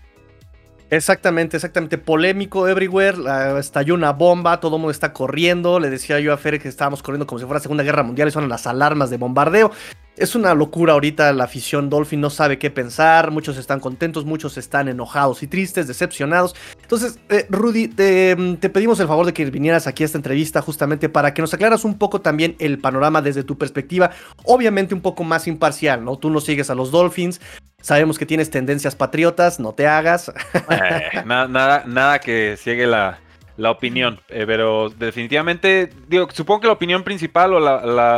[0.91, 1.99] Exactamente, exactamente.
[1.99, 3.17] Polémico everywhere.
[3.59, 5.79] estalló una bomba, todo mundo está corriendo.
[5.79, 8.33] Le decía yo a Fer que estábamos corriendo como si fuera Segunda Guerra Mundial y
[8.33, 9.71] son las alarmas de bombardeo.
[10.17, 14.59] Es una locura ahorita, la afición Dolphin no sabe qué pensar, muchos están contentos, muchos
[14.59, 16.55] están enojados y tristes, decepcionados.
[16.83, 18.37] Entonces, eh, Rudy, te,
[18.69, 21.85] pedimos el favor de que vinieras aquí a esta entrevista justamente para que nos aclaras
[21.85, 24.11] un poco también el panorama desde tu perspectiva,
[24.45, 26.19] obviamente un poco más imparcial, ¿no?
[26.19, 27.41] Tú no sigues a los Dolphins,
[27.81, 30.33] sabemos que tienes tendencias patriotas, no te hagas.
[30.71, 33.19] Eh, nada, nada, que ciegue la,
[33.65, 37.61] opinión, eh, pero definitivamente, digo, supongo que la opinión principal o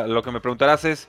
[0.06, 1.08] lo que me preguntarás es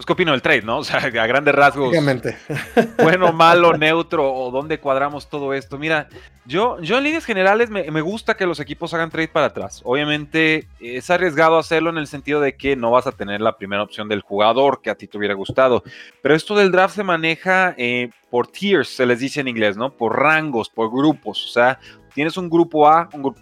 [0.00, 0.78] pues, ¿qué opino del trade, no?
[0.80, 1.90] O sea, a grandes rasgos.
[1.90, 2.38] Obviamente.
[3.02, 5.78] Bueno, malo, neutro, o dónde cuadramos todo esto.
[5.78, 6.08] Mira,
[6.46, 9.82] yo, yo en líneas generales me, gusta que los equipos hagan trade para atrás.
[9.84, 13.82] Obviamente es arriesgado hacerlo en el sentido de que no vas a tener la primera
[13.82, 15.82] opción del jugador que a ti te hubiera gustado.
[16.22, 19.90] Pero esto del draft se maneja eh, por tiers, se les dice en inglés, ¿no?
[19.90, 21.44] Por rangos, por grupos.
[21.44, 21.78] O sea,
[22.14, 23.40] tienes un grupo A, un grupo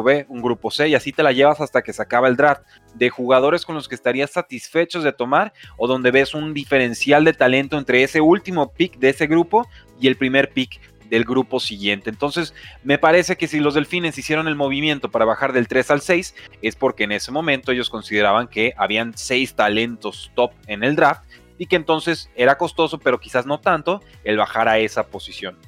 [0.00, 2.62] B, un grupo C, y así te la llevas hasta que se acaba el draft,
[2.94, 7.32] de jugadores con los que estarías satisfechos de tomar o donde ves un diferencial de
[7.32, 9.68] talento entre ese último pick de ese grupo
[10.00, 10.80] y el primer pick
[11.10, 12.08] del grupo siguiente.
[12.08, 16.00] Entonces, me parece que si los delfines hicieron el movimiento para bajar del 3 al
[16.00, 20.96] 6, es porque en ese momento ellos consideraban que habían seis talentos top en el
[20.96, 21.24] draft
[21.58, 25.58] y que entonces era costoso, pero quizás no tanto, el bajar a esa posición.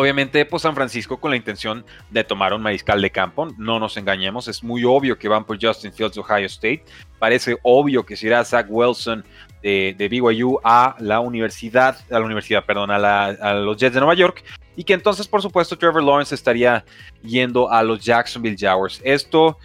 [0.00, 3.96] Obviamente, pues San Francisco con la intención de tomar un mariscal de campo, no nos
[3.96, 6.84] engañemos, es muy obvio que van por Justin Fields de Ohio State,
[7.18, 9.24] parece obvio que si irá Zach Wilson
[9.60, 14.14] de, BYU a la universidad, a la universidad, perdón, a, a, los Jets de Nueva
[14.14, 14.44] York,
[14.76, 16.84] y que entonces, por supuesto, Trevor Lawrence estaría
[17.24, 19.00] yendo a los Jacksonville Jaguars.
[19.02, 19.58] Esto,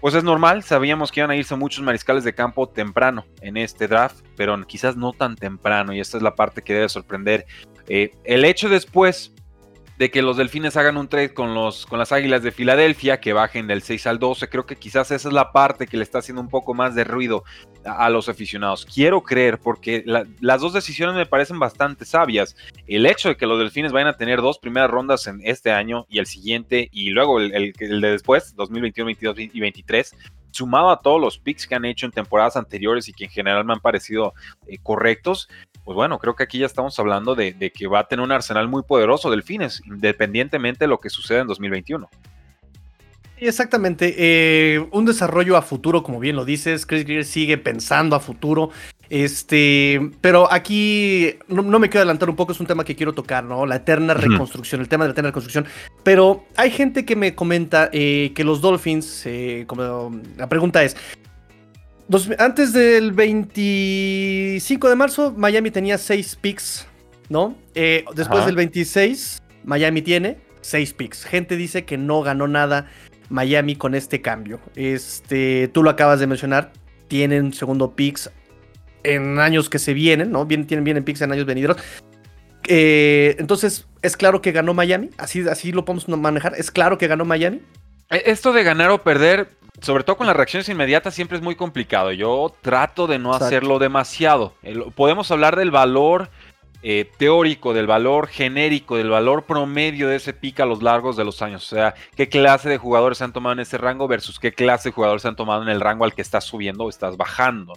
[0.00, 3.86] pues es normal, sabíamos que iban a irse muchos mariscales de campo temprano en este
[3.86, 7.46] draft, pero quizás no tan temprano, y esta es la parte que debe sorprender.
[7.86, 9.32] Eh, el hecho después
[9.98, 13.32] de que los Delfines hagan un trade con, los, con las Águilas de Filadelfia, que
[13.32, 14.48] bajen del 6 al 12.
[14.48, 17.04] Creo que quizás esa es la parte que le está haciendo un poco más de
[17.04, 17.44] ruido
[17.84, 18.84] a, los aficionados.
[18.84, 22.56] Quiero creer, porque las dos decisiones me parecen bastante sabias.
[22.86, 26.06] El hecho de que los Delfines vayan a tener dos primeras rondas en este año
[26.08, 30.14] y el siguiente, y luego el, el de después, 2021, 22 y 23,
[30.56, 33.64] sumado a todos los picks que han hecho en temporadas anteriores y que en general
[33.64, 34.32] me han parecido
[34.66, 35.48] eh, correctos,
[35.86, 38.66] pues bueno, creo que aquí ya estamos hablando de, que va a tener un arsenal
[38.66, 42.10] muy poderoso Delfines, independientemente de lo que suceda en 2021.
[43.36, 48.20] Exactamente, eh, un desarrollo a futuro, como bien lo dices, Chris Greer sigue pensando a
[48.20, 48.70] futuro,
[49.10, 53.44] este, pero aquí no, me quiero adelantar un poco, es un tema que quiero tocar,
[53.44, 53.64] ¿no?
[53.64, 55.66] La eterna reconstrucción, el tema de la eterna reconstrucción.
[56.02, 60.96] Pero hay gente que me comenta eh, que los Dolphins, eh, como la pregunta es,
[62.38, 66.86] antes del 25 de marzo, Miami tenía 6 picks,
[67.28, 67.56] ¿no?
[67.74, 71.24] Eh, después del 26, Miami tiene 6 picks.
[71.24, 72.86] Gente dice que no ganó nada
[73.28, 74.60] Miami con este cambio.
[74.74, 76.72] Este, tú lo acabas de mencionar,
[77.08, 78.30] tienen segundo picks
[79.02, 80.46] en años que se vienen, ¿no?
[80.46, 81.76] Vienen, tienen, vienen picks en años venideros.
[82.68, 87.06] Eh, entonces, es claro que ganó Miami, así, así lo podemos manejar, es claro que
[87.06, 87.60] ganó Miami.
[88.10, 89.50] Eh, esto de ganar o perder,
[89.80, 92.12] sobre todo con las reacciones inmediatas, siempre es muy complicado.
[92.12, 94.54] Yo trato de no hacerlo demasiado.
[94.94, 96.30] podemos hablar del valor
[96.82, 101.24] eh, teórico, del valor genérico, del valor promedio de ese pick a los largos de
[101.24, 101.72] los años.
[101.72, 104.90] O sea, qué clase de jugadores se han tomado en ese rango versus qué clase
[104.90, 107.74] de jugadores se han tomado en el rango al que estás subiendo o estás bajando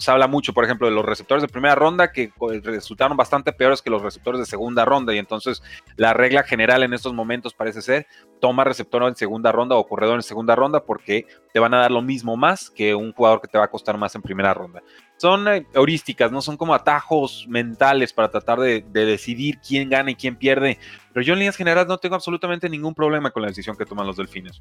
[0.00, 2.32] se habla mucho, por ejemplo, de los receptores de primera ronda que
[2.62, 5.62] resultaron bastante peores que los receptores de segunda ronda y entonces
[5.96, 8.06] la regla general en estos momentos parece ser
[8.40, 11.90] toma receptor en segunda ronda o corredor en segunda ronda porque te van a dar
[11.90, 14.82] lo mismo más que un jugador que te va a costar más en primera ronda.
[15.18, 20.14] Son eh, heurísticas, no son como atajos mentales para tratar de, decidir quién gana y
[20.14, 20.78] quién pierde.
[21.12, 24.06] Pero yo en líneas generales no tengo absolutamente ningún problema con la decisión que toman
[24.06, 24.60] los delfines.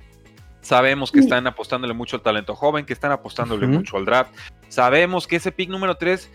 [0.62, 4.32] Sabemos que están apostándole mucho al talento joven, que están apostándole mucho al draft.
[4.68, 6.32] Sabemos que ese pick número 3,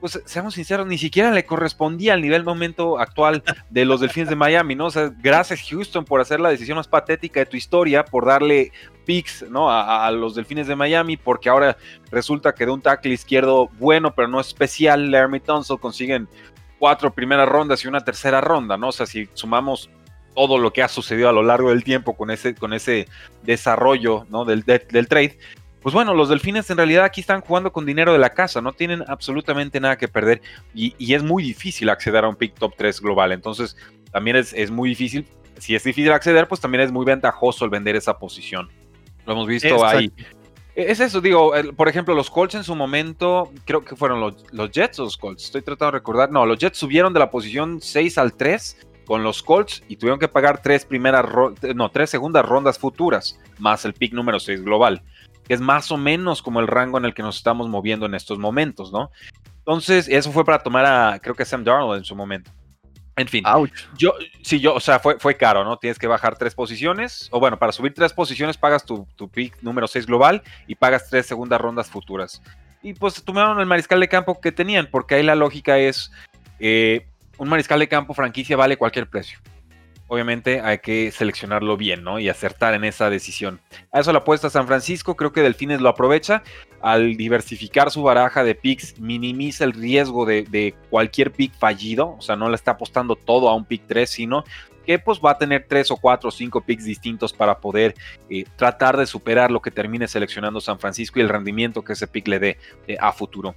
[0.00, 4.36] pues seamos sinceros, ni siquiera le correspondía al nivel momento actual de los Delfines de
[4.36, 4.86] Miami, ¿no?
[4.86, 8.72] O sea, gracias Houston por hacer la decisión más patética de tu historia, por darle
[9.06, 9.70] picks, ¿no?
[9.70, 11.76] A, los Delfines de Miami, porque ahora
[12.10, 16.28] resulta que de un tackle izquierdo bueno, pero no especial, Laramie Tunsil consiguen
[16.78, 18.88] cuatro primeras rondas y una tercera ronda, ¿no?
[18.88, 19.90] O sea, si sumamos
[20.38, 23.08] todo lo que ha sucedido a lo largo del tiempo con ese, con ese
[23.42, 24.44] desarrollo ¿no?
[24.44, 25.36] del, del trade,
[25.82, 28.72] pues bueno, los delfines en realidad aquí están jugando con dinero de la casa, no
[28.72, 30.40] tienen absolutamente nada que perder
[30.72, 33.32] y, es muy difícil acceder a un pick top 3 global.
[33.32, 33.76] Entonces,
[34.12, 35.26] también es, es, muy difícil.
[35.58, 38.68] Si es difícil acceder, pues también es muy ventajoso el vender esa posición.
[39.26, 40.12] Lo hemos visto ahí.
[40.76, 44.70] Es eso, digo, por ejemplo, los Colts en su momento, creo que fueron los, los,
[44.70, 46.30] Jets o los Colts, estoy tratando de recordar.
[46.30, 50.20] No, los Jets subieron de la posición 6 al 3 con los Colts y tuvieron
[50.20, 51.24] que pagar tres primeras,
[51.74, 55.02] no, tres segundas rondas futuras, más el pick número 6 global,
[55.46, 58.14] que es más o menos como el rango en el que nos estamos moviendo en
[58.14, 59.10] estos momentos, ¿no?
[59.60, 62.50] Entonces, eso fue para tomar a, creo que Sam Darnold en su momento.
[63.16, 63.44] En fin,
[63.96, 65.78] yo, sí, yo, o sea, fue, fue caro, ¿no?
[65.78, 69.56] Tienes que bajar tres posiciones, o bueno, para subir tres posiciones pagas tu, tu pick
[69.62, 72.42] número 6 global y pagas tres segundas rondas futuras.
[72.82, 76.12] Y pues tomaron el mariscal de campo que tenían, porque ahí la lógica es,
[76.60, 77.06] eh,
[77.38, 79.38] un mariscal de campo franquicia vale cualquier precio.
[80.10, 82.18] Obviamente hay que seleccionarlo bien, ¿no?
[82.18, 83.60] Y acertar en esa decisión.
[83.92, 86.42] A eso la apuesta San Francisco, creo que Delfines lo aprovecha.
[86.80, 92.16] Al diversificar su baraja de picks, minimiza el riesgo de, cualquier pick fallido.
[92.18, 94.44] O sea, no le está apostando todo a un pick 3, sino
[94.86, 97.94] que pues va a tener 3 o 4 o 5 picks distintos para poder
[98.30, 102.06] eh, tratar de superar lo que termine seleccionando San Francisco y el rendimiento que ese
[102.06, 103.54] pick le dé eh, a futuro.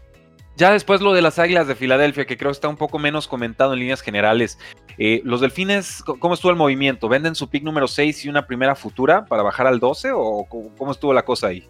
[0.58, 3.74] Ya después lo de las Águilas de Filadelfia, que creo está un poco menos comentado
[3.74, 4.60] en líneas generales.
[4.97, 7.10] Eh, los Delfines, ¿cómo estuvo el movimiento?
[7.10, 10.45] ¿Venden su pick número 6 y una primera futura para bajar al 12 o
[10.78, 11.68] cómo estuvo la cosa ahí?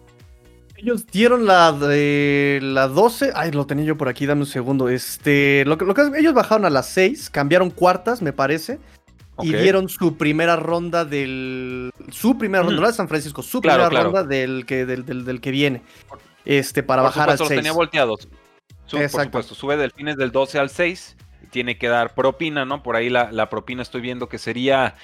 [0.76, 3.32] Ellos dieron la de la 12.
[3.36, 4.88] Ay, lo tenía yo por aquí, dame un segundo.
[4.88, 8.80] Este, lo, lo que ellos bajaron a las 6, cambiaron cuartas, me parece.
[9.40, 11.92] y dieron su primera ronda del.
[12.10, 15.50] Su primera ronda, no de San Francisco, su primera ronda del que, del, del, que
[15.52, 15.82] viene.
[16.44, 17.48] Este, para bajar al 6.
[17.48, 18.28] los tenía volteados.
[18.98, 22.82] Por supuesto, sube Delfines del 12 al 6 y tiene que dar propina, ¿no?
[22.82, 24.94] Por ahí la, la propina estoy viendo que sería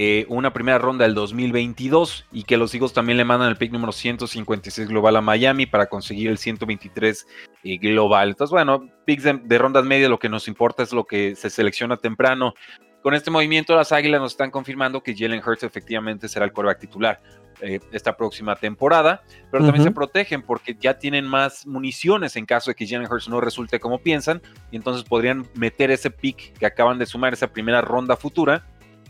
[0.00, 3.72] eh, una primera ronda del 2022 y que los Eagles también le mandan el pick
[3.72, 7.26] número 156 global a Miami para conseguir el 123
[7.64, 8.28] eh, global.
[8.28, 11.96] Entonces, bueno, picks de, rondas medias lo que nos importa es lo que se selecciona
[11.96, 12.54] temprano.
[13.02, 16.80] Con este movimiento, las Águilas nos están confirmando que Jalen Hurts efectivamente será el quarterback
[16.80, 17.20] titular
[17.60, 22.70] eh, esta próxima temporada, pero también se protegen porque ya tienen más municiones en caso
[22.70, 26.66] de que Jalen Hurts no resulte como piensan, y entonces podrían meter ese pick que
[26.66, 28.64] acaban de sumar, esa primera ronda futura,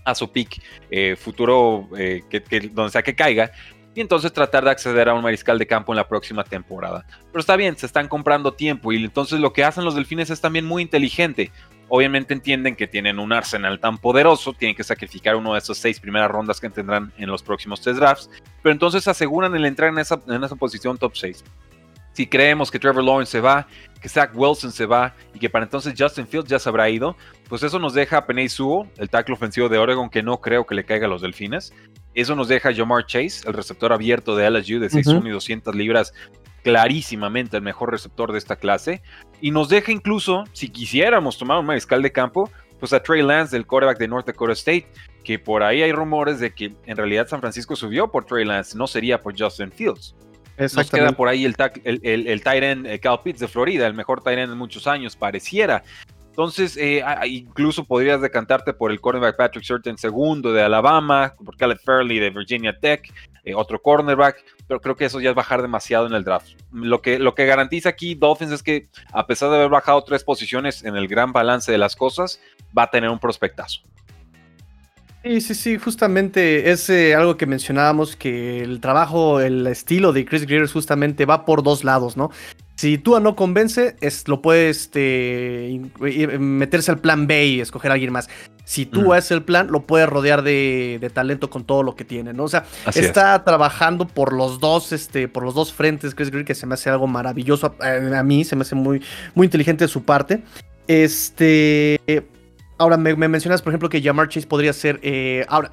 [0.04, 3.52] a su pick eh, futuro, eh, que, donde sea que caiga,
[3.94, 7.04] y entonces tratar de acceder a un mariscal de campo en la próxima temporada.
[7.32, 10.40] Pero está bien, se están comprando tiempo y entonces lo que hacen los delfines es
[10.40, 11.50] también muy inteligente.
[11.88, 15.98] Obviamente entienden que tienen un arsenal tan poderoso, tienen que sacrificar uno de esas seis
[15.98, 18.30] primeras rondas que tendrán en los próximos tres drafts,
[18.62, 21.44] pero entonces aseguran el entrar en esa, en esa posición top 6
[22.18, 23.68] si creemos que Trevor Lawrence se va,
[24.02, 27.16] que Zach Wilson se va y que para entonces Justin Fields ya se habrá ido,
[27.48, 30.66] pues eso nos deja a Penny Sewell, el tackle ofensivo de Oregon, que no creo
[30.66, 31.72] que le caiga a los delfines.
[32.14, 35.76] Eso nos deja a Jamar Chase, el receptor abierto de LSU de 6'1 y 200
[35.76, 36.12] libras,
[36.62, 39.02] clarísimamente el mejor receptor de esta clase.
[39.40, 43.56] Y nos deja incluso, si quisiéramos tomar un mariscal de campo, pues a Trey Lance
[43.56, 44.86] del quarterback de North Dakota State,
[45.24, 48.76] que por ahí hay rumores de que en realidad San Francisco subió por Trey Lance,
[48.76, 50.14] no sería por Justin Fields.
[50.58, 51.54] Nos queda por ahí el,
[51.84, 55.84] el, el, el eh, Cal Pitts de Florida, el mejor Tyrant en muchos años, pareciera.
[56.30, 61.78] Entonces, eh, incluso podrías decantarte por el cornerback Patrick Surtain segundo de Alabama, por Caleb
[61.84, 63.12] Fairley de Virginia Tech,
[63.48, 66.48] eh, otro cornerback, pero creo que eso ya es bajar demasiado en el draft.
[66.72, 70.24] Lo que, lo que garantiza aquí Dolphins es que, a pesar de haber bajado tres
[70.24, 72.40] posiciones en el gran balance de las cosas,
[72.76, 73.80] va a tener un prospectazo.
[75.24, 80.24] Sí, sí, sí, justamente es eh, algo que mencionábamos, que el trabajo, el estilo de
[80.24, 82.30] Chris Greer justamente va por dos lados, ¿no?
[82.78, 85.80] Si Tua no convence, es, lo puede este,
[86.38, 88.30] meterse al plan B y escoger a alguien más.
[88.64, 89.18] Si Tua mm.
[89.18, 92.44] es el plan, lo puede rodear de, talento con todo lo que tiene, ¿no?
[92.44, 92.64] O sea,
[92.94, 96.74] está trabajando por los dos, este, por los dos frentes, Chris Greer, que se me
[96.74, 97.74] hace algo maravilloso.
[97.80, 99.02] A, a mí se me hace muy,
[99.34, 100.44] muy inteligente de su parte.
[100.86, 101.98] Este
[102.78, 105.00] Ahora, me, mencionas, por ejemplo, que Jamar Chase podría ser.
[105.02, 105.72] Eh, ahora,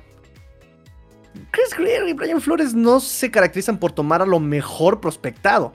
[1.51, 5.71] Chris Greer y Brian Flores no se caracterizan por tomar a lo mejor prospectado.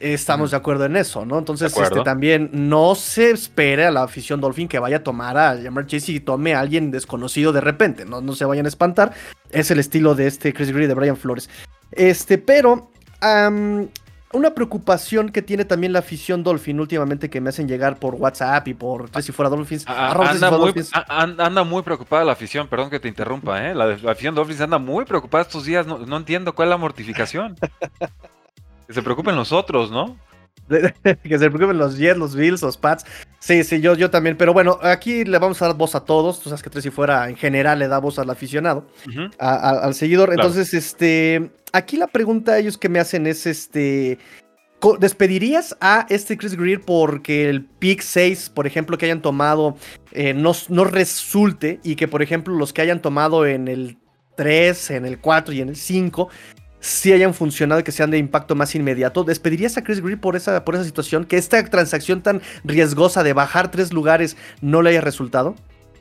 [0.00, 1.38] Estamos de acuerdo en eso, ¿no?
[1.38, 5.56] Entonces, este, también no se espere a la afición Dolphin que vaya a tomar a
[5.60, 8.04] Jamar Chase y tome a alguien desconocido de repente.
[8.04, 9.12] No, no se vayan a espantar.
[9.50, 11.48] Es el estilo de este Chris Greer y de Brian Flores.
[11.92, 12.90] Este, pero
[14.32, 18.68] una preocupación que tiene también la afición Dolphin últimamente que me hacen llegar por WhatsApp
[18.68, 19.84] y por si fuera Dolphins.
[19.86, 23.74] anda, muy, preocupada la afición, perdón que te interrumpa, ¿eh?
[23.74, 27.56] la, afición Dolphins anda muy preocupada estos días, no, entiendo cuál es la mortificación.
[28.86, 30.16] que se preocupen los otros, ¿no?
[30.68, 33.04] que se preocupen los Jets, los Bills, los Pats.
[33.38, 34.36] Sí, sí, yo, yo también.
[34.36, 36.40] Pero bueno, aquí le vamos a dar voz a todos.
[36.40, 38.86] Tú sabes que si fuera en general le da voz al aficionado,
[39.38, 40.30] al seguidor.
[40.32, 44.18] Entonces, este, aquí la pregunta ellos que me hacen es, este,
[44.98, 49.76] ¿despedirías a este Chris Greer porque el pick 6, por ejemplo, que hayan tomado
[50.12, 53.98] eh, no, no resulte y que, por ejemplo, los que hayan tomado en el
[54.36, 56.28] 3, en el 4 y en el 5
[56.86, 59.24] si hayan funcionado y que sean de impacto más inmediato.
[59.24, 61.24] ¿Despedirías a Chris Greer por esa, por esa situación?
[61.24, 65.56] ¿Que esta transacción tan riesgosa de bajar tres lugares no le haya resultado?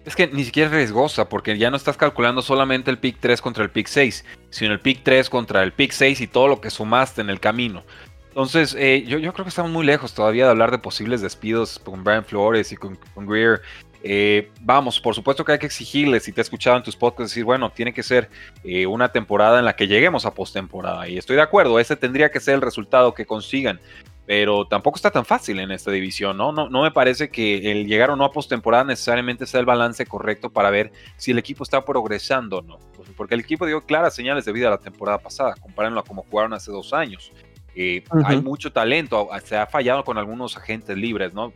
[0.06, 3.42] Es que ni siquiera es riesgosa, porque ya no estás calculando solamente el pick 3
[3.42, 6.62] contra el pick 6, sino el pick 3 contra el pick 6 y todo lo
[6.62, 7.84] que sumaste en el camino.
[8.28, 11.80] Entonces, eh, yo, yo, creo que estamos muy lejos todavía de hablar de posibles despidos
[11.80, 13.62] con Brian Flores y con, con Greer.
[14.08, 17.32] Eh, vamos, por supuesto que hay que exigirles, si te he escuchado en tus podcasts,
[17.32, 18.30] decir, bueno, tiene que ser
[18.64, 21.10] eh, una temporada en la que lleguemos a postemporada.
[21.10, 23.80] Y estoy de acuerdo, ese tendría que ser el resultado que consigan.
[24.28, 26.52] Pero tampoco está tan fácil en esta división, ¿no?
[26.52, 30.06] No, no me parece que el llegar o no a postemporada necesariamente sea el balance
[30.06, 32.80] correcto para ver si el equipo está progresando o no.
[33.18, 36.54] Porque el equipo dio claras señales de vida la temporada pasada, comparándolo a como jugaron
[36.54, 37.32] hace dos años.
[37.76, 41.52] Eh, hay mucho talento, se ha fallado con algunos agentes libres, ¿no?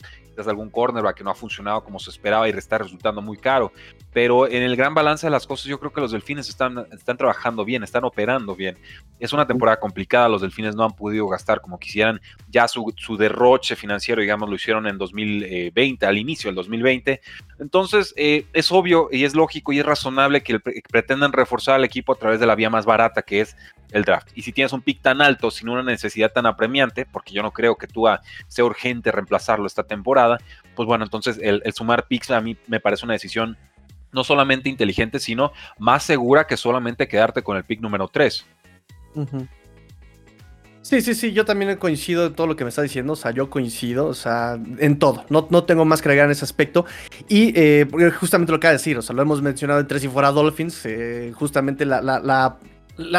[0.47, 3.71] Algún cornerback que no ha funcionado como se esperaba y está resultando muy caro.
[4.13, 7.17] Pero en el gran balance de las cosas, yo creo que los delfines están, están
[7.17, 8.77] trabajando bien, están operando bien.
[9.19, 12.21] Es una temporada complicada, los delfines no han podido gastar como quisieran.
[12.49, 17.21] Ya su, su derroche financiero, digamos, lo hicieron en 2020, al inicio del 2020.
[17.59, 22.13] Entonces, eh, es obvio y es lógico y es razonable que, pretendan reforzar al equipo
[22.13, 23.55] a través de la vía más barata, que es
[23.91, 24.29] el draft.
[24.35, 27.51] Y si tienes un pick tan alto, sin una necesidad tan apremiante, porque yo no
[27.51, 28.05] creo que tú
[28.47, 30.37] sea urgente reemplazarlo esta temporada,
[30.75, 33.57] pues bueno, entonces el, sumar picks a mí me parece una decisión
[34.11, 38.45] no solamente inteligente, sino más segura que solamente quedarte con el pick número 3.
[40.81, 43.29] Sí, sí, sí, yo también coincido en todo lo que me está diciendo, o sea,
[43.31, 46.85] yo coincido, o sea, en todo, no, no tengo más que agregar en ese aspecto.
[47.27, 47.85] Y eh,
[48.19, 50.31] justamente lo que acaba de decir, o sea, lo hemos mencionado en Tres y Fuera
[50.31, 52.57] Dolphins, eh, justamente la,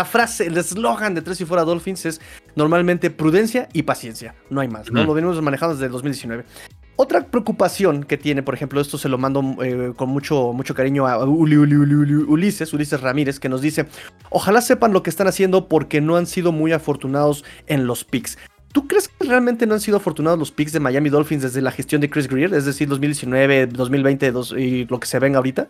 [0.05, 2.21] frase, el eslogan de Tres y Fuera Dolphins es
[2.55, 5.05] normalmente prudencia y paciencia, no hay más, ¿no?
[5.05, 6.45] Lo venimos manejando desde el 2019.
[6.97, 11.07] Otra preocupación que tiene, por ejemplo, esto se lo mando eh, con mucho, mucho cariño
[11.07, 13.87] a Ulises, Ulises Ramírez, que nos dice,
[14.29, 18.37] ojalá sepan lo que están haciendo porque no han sido muy afortunados en los picks.
[18.73, 21.73] ¿Tú crees que realmente no han sido afortunados los picks de Miami Dolphins desde la
[21.73, 25.69] gestión de Chris Greer, es decir, 2019, 2020 y lo que se venga ahorita?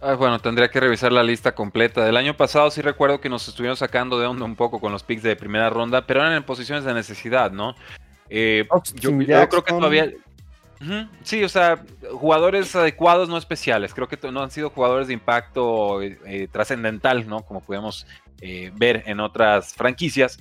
[0.00, 2.04] Ah, bueno, tendría que revisar la lista completa.
[2.04, 5.02] Del año pasado sí recuerdo que nos estuvieron sacando de onda un poco con los
[5.02, 7.74] picks de primera ronda, pero eran en posiciones de necesidad, ¿no?
[8.30, 10.12] Eh, yo, creo que todavía,
[11.22, 11.82] Sí, o sea,
[12.12, 13.94] jugadores adecuados, no especiales.
[13.94, 17.42] Creo que no han sido jugadores de impacto eh, trascendental, ¿no?
[17.42, 18.06] Como podemos
[18.40, 20.38] eh, ver en otras franquicias.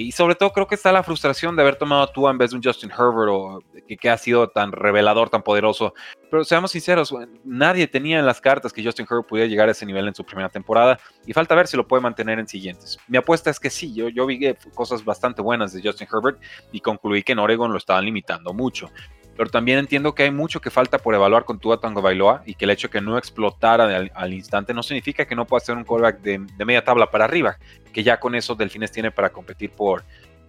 [0.00, 2.50] Y sobre todo creo que está la frustración de haber tomado a Tua en vez
[2.50, 3.60] de un Justin Herbert o
[4.00, 5.92] que, ha sido tan revelador, tan poderoso.
[6.30, 7.12] Pero seamos sinceros,
[7.44, 10.24] nadie tenía en las cartas que Justin Herbert pudiera llegar a ese nivel en su
[10.24, 12.96] primera temporada y falta ver si lo puede mantener en siguientes.
[13.08, 16.40] Mi apuesta es que sí, yo, yo vi cosas bastante buenas de Justin Herbert
[16.70, 18.92] y concluí que en Oregon lo estaban limitando mucho
[19.38, 22.54] pero también entiendo que hay mucho que falta por evaluar con Tua Tango Bailoa y
[22.54, 25.76] que el hecho de que no explotara al, instante no significa que no pueda ser
[25.76, 27.56] un quarterback de, media tabla para arriba,
[27.92, 30.02] que ya con eso Delfines tiene para competir por,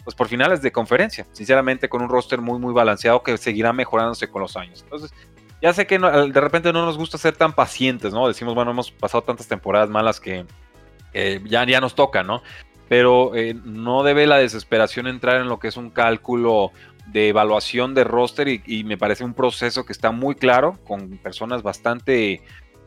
[0.04, 4.28] pues por finales de conferencia, sinceramente con un roster muy muy balanceado que seguirá mejorándose
[4.28, 4.82] con los años.
[4.82, 5.14] Entonces,
[5.62, 8.28] ya sé que de repente no nos gusta ser tan pacientes, ¿no?
[8.28, 10.48] Decimos, bueno, hemos pasado tantas temporadas malas que
[11.46, 12.42] ya, ya nos toca, ¿no?
[12.88, 16.72] Pero eh, no debe la desesperación entrar en lo que es un cálculo
[17.12, 21.64] de evaluación de roster y, me parece un proceso que está muy claro, con personas
[21.64, 22.42] bastante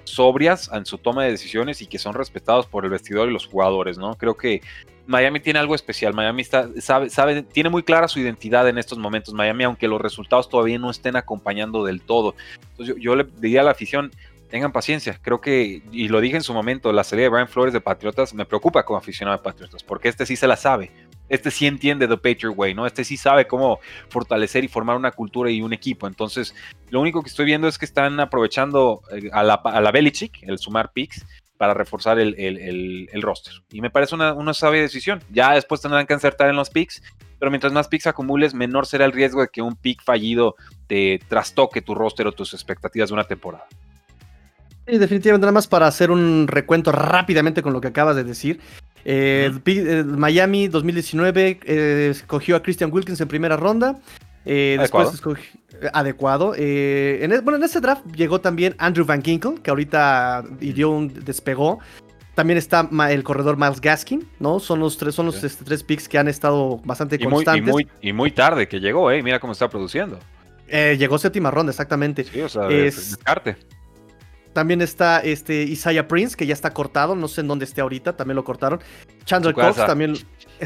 [0.05, 3.47] sobrias en su toma de decisiones y que son respetados por el vestidor y los
[3.47, 4.14] jugadores, ¿no?
[4.16, 4.61] Creo que
[5.07, 8.99] Miami tiene algo especial, Miami está, sabe, sabe, tiene muy clara su identidad en estos
[8.99, 12.35] momentos, Miami, aunque los resultados todavía no estén acompañando del todo.
[12.70, 14.12] Entonces yo, yo le diría a la afición,
[14.53, 15.18] tengan paciencia.
[15.23, 18.35] Creo que, y lo dije en su momento, la serie de Brian Flores de Patriotas
[18.35, 20.93] me preocupa como aficionado de Patriotas, porque este sí se la sabe.
[21.29, 22.87] Este sí entiende The Patriot Way, ¿no?
[22.87, 26.07] Este sí sabe cómo fortalecer y formar una cultura y un equipo.
[26.07, 26.55] Entonces,
[26.91, 30.93] lo único que estoy viendo es que están aprovechando eh, a la, Belichick, el sumar
[30.93, 31.25] picks,
[31.57, 33.55] para reforzar el, roster.
[33.70, 35.23] Y me parece una, una sabia decisión.
[35.31, 37.03] Ya después tendrán que acertar en los picks,
[37.39, 40.55] pero mientras más picks acumules, menor será el riesgo de que un pick fallido
[40.87, 43.66] te trastoque tu roster o tus expectativas de una temporada.
[44.87, 48.61] Sí, definitivamente, nada más para hacer un recuento rápidamente con lo que acabas de decir.
[49.05, 53.98] Eh, Miami 2019 eh, escogió a Christian Wilkins en primera ronda.
[54.44, 55.44] Eh, después escogió,
[55.92, 56.55] adecuado.
[56.57, 61.80] en, bueno, en ese draft llegó también Andrew Van Ginkle, que ahorita dio un despegó.
[62.34, 64.59] También está el corredor Miles Gaskin, ¿no?
[64.59, 67.68] Son los tres, son los este, tres picks que han estado bastante constantes.
[67.68, 69.22] y, muy, y, muy, tarde que llegó, ¿eh?
[69.22, 70.18] Mira cómo está produciendo.
[70.68, 72.24] llegó séptima ronda, exactamente.
[72.24, 73.57] Sí, o sea, es, descarte.
[74.53, 77.14] También está este Isaiah Prince, que ya está cortado.
[77.14, 78.80] No sé en dónde esté ahorita, también lo cortaron.
[79.24, 80.14] Chandler Cox también.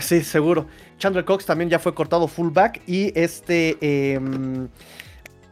[0.01, 0.67] Sí, seguro.
[0.99, 2.83] Chandler Cox también ya fue cortado fullback.
[2.87, 3.77] Y este.
[3.81, 4.69] Em,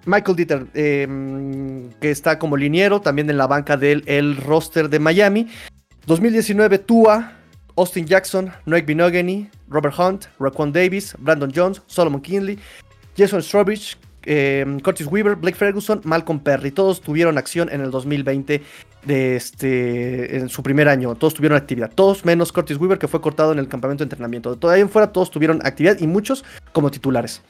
[0.07, 4.99] Michael Dieter, em, que está como liniero, también en la banca del el roster de
[4.99, 5.49] Miami.
[6.07, 7.33] 2019, Tua,
[7.77, 12.59] Austin Jackson, Noek Binogany, Robert Hunt, Raquan Davis, Brandon Jones, Solomon Kinley,
[13.17, 13.97] Jason Strawbridge,
[14.27, 16.71] Em, Curtis Weaver, Blake Ferguson, Malcolm Perry.
[16.71, 18.63] Todos tuvieron acción en el 2020
[19.05, 21.15] de este, en su primer año.
[21.15, 21.93] Todos tuvieron actividad.
[21.95, 24.57] Todos menos Curtis Weaver, que fue cortado en el campamento de entrenamiento.
[24.57, 27.43] Todavía en fuera, todos tuvieron actividad y muchos como titulares.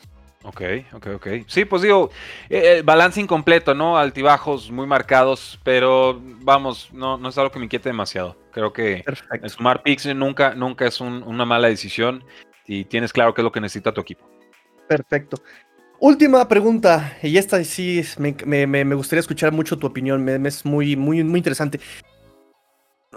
[0.45, 0.61] Ok,
[0.93, 1.29] ok, ok.
[1.47, 2.11] Sí, pues digo,
[2.51, 3.97] eh, eh, balance incompleto, ¿no?
[3.97, 8.37] Altibajos muy marcados, pero vamos, no, no es algo que me inquiete demasiado.
[8.53, 9.03] Creo que
[9.47, 12.23] sumar picks nunca, nunca es una mala decisión
[12.67, 14.29] y tienes claro qué es lo que necesita tu equipo.
[14.87, 15.39] Perfecto.
[16.07, 21.25] Última pregunta, y esta sí me, gustaría escuchar mucho tu opinión, me, es muy, muy,
[21.25, 21.81] muy interesante.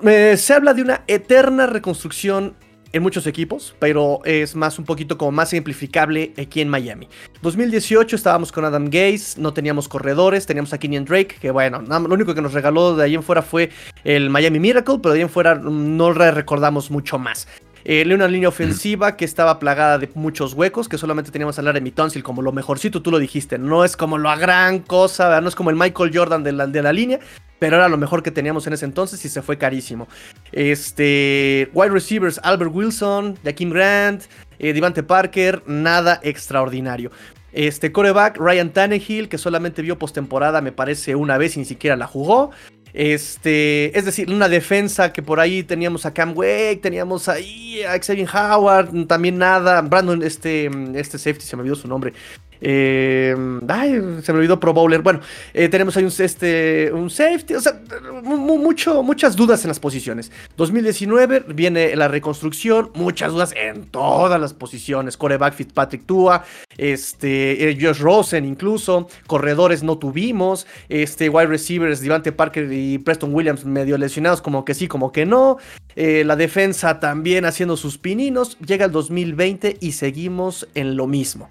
[0.01, 2.55] se habla de una eterna reconstrucción
[2.93, 7.09] en muchos equipos, pero es más un poquito como más simplificable aquí en Miami.
[7.41, 12.13] 2018 estábamos con Adam Gaze, no teníamos corredores, teníamos a Kenyon Drake, que bueno, lo
[12.13, 13.69] único que nos regaló de ahí en fuera fue
[14.05, 17.49] el Miami Miracle, pero de ahí en fuera no recordamos mucho más.
[17.89, 21.89] Eh, una línea ofensiva que estaba plagada de muchos huecos, que solamente teníamos a Larry
[21.91, 23.57] Tonsil como lo mejorcito, tú lo dijiste.
[23.57, 26.81] No es como la gran cosa, no es como el Michael Jordan de la, de
[26.81, 27.21] la línea,
[27.59, 30.09] pero era lo mejor que teníamos en ese entonces y se fue carísimo.
[30.51, 34.23] Este, wide receivers, Albert Wilson, Jaquim Grant,
[34.59, 37.09] eh, Devante Parker, nada extraordinario.
[37.53, 41.95] Este coreback, Ryan Tannehill, que solamente vio postemporada, me parece, una vez y ni siquiera
[41.95, 42.51] la jugó.
[42.93, 47.99] Este, es decir, una defensa que por ahí teníamos a Cam Wake, teníamos ahí a
[47.99, 49.81] Xavier Howard, también nada.
[49.81, 52.13] Brandon, este, este safety, se me olvidó su nombre.
[52.61, 53.35] Eh,
[53.67, 55.01] ay, se me olvidó Pro Bowler.
[55.01, 55.19] Bueno,
[55.53, 57.55] eh, tenemos ahí un, este, un safety.
[57.55, 57.79] O sea,
[58.23, 60.31] mucho, muchas dudas en las posiciones.
[60.57, 62.91] 2019 viene la reconstrucción.
[62.95, 65.17] Muchas dudas en todas las posiciones.
[65.17, 66.43] Coreback Fitzpatrick Tua.
[66.77, 69.07] Este, eh, Josh Rosen incluso.
[69.27, 70.67] Corredores no tuvimos.
[70.89, 74.41] Este, wide receivers, Devante Parker y Preston Williams medio lesionados.
[74.41, 75.57] Como que sí, como que no.
[75.95, 78.57] la defensa también haciendo sus pininos.
[78.59, 81.49] Llega el 2020 y seguimos en lo mismo.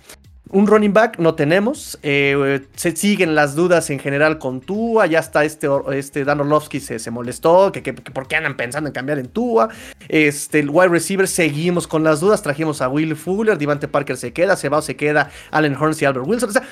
[0.50, 1.98] Un running back no tenemos.
[2.02, 5.06] Eh, se siguen las dudas en general con Tua.
[5.06, 7.72] Ya está este, este Dan Orlovsky se, se molestó.
[7.72, 9.70] Que, por qué andan pensando en cambiar en Tua.
[10.08, 12.42] Este, el wide receiver seguimos con las dudas.
[12.42, 13.58] Trajimos a Will Fuller.
[13.58, 14.54] Divante Parker se queda.
[14.54, 15.30] Sebao se queda.
[15.50, 16.50] Allen Horns y Albert Wilson.
[16.50, 16.62] O sea,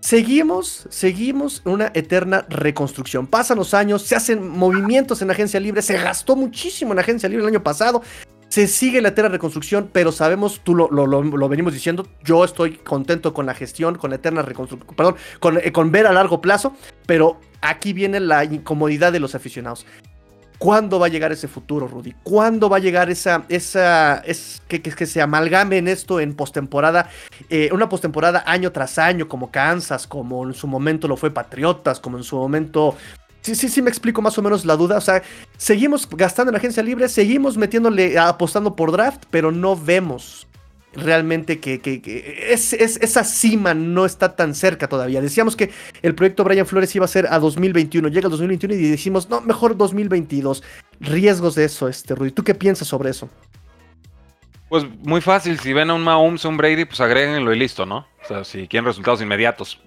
[0.00, 3.26] Seguimos, seguimos una eterna reconstrucción.
[3.26, 7.42] Pasan los años, se hacen movimientos en agencia libre, se gastó muchísimo en agencia libre
[7.42, 8.02] el año pasado,
[8.48, 13.34] se sigue la eterna reconstrucción, pero sabemos, tú lo, lo, venimos diciendo, yo estoy contento
[13.34, 16.74] con la gestión, con la eterna reconstrucción, perdón, con, eh, con, ver a largo plazo,
[17.06, 19.86] pero aquí viene la incomodidad de los aficionados.
[20.58, 22.14] ¿Cuándo va a llegar ese futuro, Rudy?
[22.22, 26.34] ¿Cuándo va a llegar esa, esa, es, que, que, que se amalgame en esto en
[26.34, 27.10] postemporada,
[27.50, 32.00] eh, una postemporada año tras año, como Kansas, como en su momento lo fue Patriotas,
[32.00, 32.96] como en su momento
[33.46, 34.96] Sí, sí, sí me explico más o menos la duda.
[34.96, 35.22] O sea,
[35.56, 40.48] seguimos gastando en agencia libre, seguimos metiéndole, apostando por draft, pero no vemos
[40.94, 41.80] realmente que,
[42.50, 45.20] es, esa cima no está tan cerca todavía.
[45.20, 45.70] Decíamos que
[46.02, 49.40] el proyecto Brian Flores iba a ser a 2021, llega el 2021 y decimos, no,
[49.42, 50.64] mejor 2022.
[50.98, 52.32] Riesgos de eso, este Rudy.
[52.32, 53.30] ¿Tú qué piensas sobre eso?
[54.68, 58.08] Pues muy fácil, si ven a un Mahomes un Brady, pues agréguenlo y listo, ¿no?
[58.24, 59.80] O sea, si quieren resultados inmediatos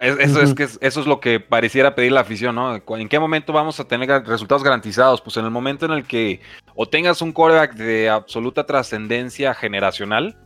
[0.00, 2.76] eso, es que eso es lo que pareciera pedir la afición, ¿no?
[2.96, 5.20] ¿En qué momento vamos a tener resultados garantizados?
[5.20, 6.40] Pues en el momento en el que
[6.74, 10.36] o tengas un quarterback de absoluta trascendencia generacional,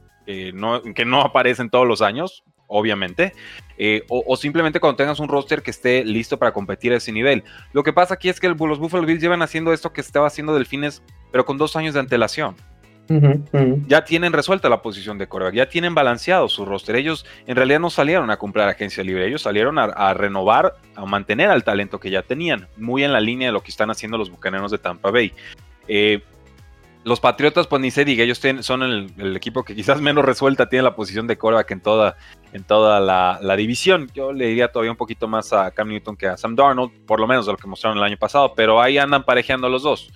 [0.55, 3.35] no, que no aparece en todos los años, obviamente,
[3.79, 7.43] eh, o, simplemente cuando tengas un roster que esté listo para competir a ese nivel.
[7.73, 10.55] Lo que pasa aquí es que los Buffalo Bills llevan haciendo esto que estaba haciendo
[10.55, 11.03] Delfines,
[11.33, 12.55] pero con dos años de antelación.
[13.89, 16.95] Ya tienen resuelta la posición de coreback, ya tienen balanceado su roster.
[16.95, 21.51] Ellos en realidad no salieron a comprar agencia libre, ellos salieron a, renovar, a mantener
[21.51, 24.31] al talento que ya tenían, muy en la línea de lo que están haciendo los
[24.31, 25.32] bucaneros de Tampa Bay.
[25.89, 26.23] Eh,
[27.03, 30.82] los Patriotas, pues ni se diga, ellos son el, equipo que quizás menos resuelta tiene
[30.85, 32.16] la posición de coreback en toda,
[32.53, 34.09] en toda la, la, división.
[34.15, 37.19] Yo le diría todavía un poquito más a Cam Newton que a Sam Darnold, por
[37.19, 40.12] lo menos de lo que mostraron el año pasado, pero ahí andan parejeando los dos.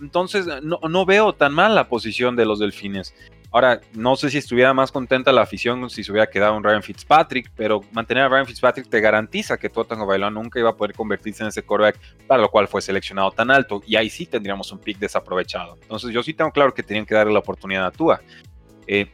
[0.00, 3.14] Entonces, no, veo tan mal la posición de los delfines.
[3.52, 6.82] Ahora, no sé si estuviera más contenta la afición si se hubiera quedado un Ryan
[6.82, 10.94] Fitzpatrick, pero mantener a Ryan Fitzpatrick te garantiza que Tua Bailón nunca iba a poder
[10.94, 13.82] convertirse en ese quarterback para lo cual fue seleccionado tan alto.
[13.86, 15.78] Y ahí sí tendríamos un pick desaprovechado.
[15.80, 18.20] Entonces, yo sí tengo claro que tenían que darle la oportunidad a Tua.
[18.86, 19.10] Eh,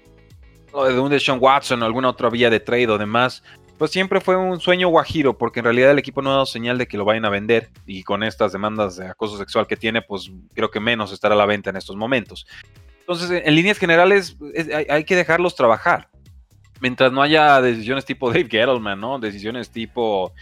[0.73, 3.43] de un Deshaun Watson o alguna otra vía de trade o demás,
[3.79, 6.79] pues siempre fue un sueño guajiro, porque en realidad el equipo no ha dado señal
[6.79, 10.03] de que lo vayan a vender y con estas demandas de acoso sexual que tiene,
[10.03, 12.47] pues creo que menos estará a la venta en estos momentos.
[13.01, 14.37] Entonces, en líneas generales,
[14.89, 16.09] hay, que dejarlos trabajar.
[16.81, 19.19] Mientras no haya decisiones tipo Dave Gettleman, ¿no?
[19.19, 20.33] Decisiones tipo,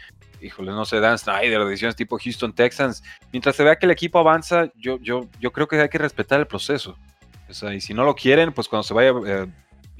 [0.40, 3.02] híjole, no sé, Dan Snyder, decisiones tipo Houston Texans.
[3.32, 6.40] Mientras se vea que el equipo avanza, yo, yo, yo creo que hay que respetar
[6.40, 6.97] el proceso.
[7.48, 9.47] O sea, y si no lo quieren, pues cuando se vaya eh,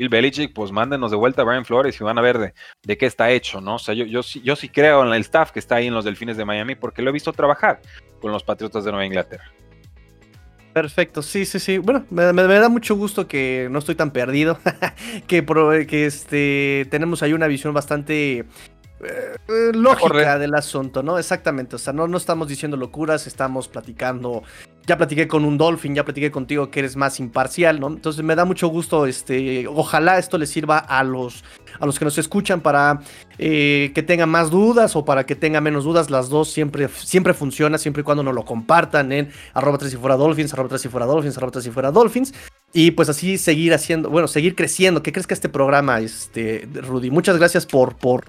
[0.01, 3.05] Bill Belichick, pues mándenos de vuelta a Brian Flores y van a ver de, qué
[3.05, 3.74] está hecho, ¿no?
[3.74, 6.06] O sea, yo, yo, yo sí creo en el staff que está ahí en los
[6.06, 7.82] Delfines de Miami porque lo he visto trabajar
[8.18, 9.44] con los Patriotas de Nueva Inglaterra.
[10.72, 11.77] Perfecto, sí, sí, sí.
[11.77, 14.59] Bueno, me, da mucho gusto que no estoy tan perdido,
[15.27, 15.44] que,
[15.86, 18.47] que este, tenemos ahí una visión bastante
[19.02, 21.18] eh, eh, lógica del asunto, ¿no?
[21.18, 24.43] Exactamente, o sea, no, no estamos diciendo locuras, estamos platicando,
[24.86, 27.89] ya platiqué con un Dolphin, ya platiqué contigo que eres más imparcial, ¿no?
[27.89, 31.44] Entonces me da mucho gusto, este, ojalá esto les sirva a los,
[31.78, 33.01] a los que nos escuchan para
[33.39, 37.32] eh, que tengan más dudas o para que tengan menos dudas, las dos siempre, siempre
[37.32, 40.85] funciona, siempre y cuando nos lo compartan en arroba 3 y fuera Dolphins, arroba 3
[40.85, 42.35] y fuera Dolphins, arroba 3 y fuera Dolphins.
[42.72, 45.02] Y pues así seguir haciendo, bueno, seguir creciendo.
[45.02, 47.10] ¿Qué crees que este programa, este, Rudy?
[47.10, 48.24] Muchas gracias por, por,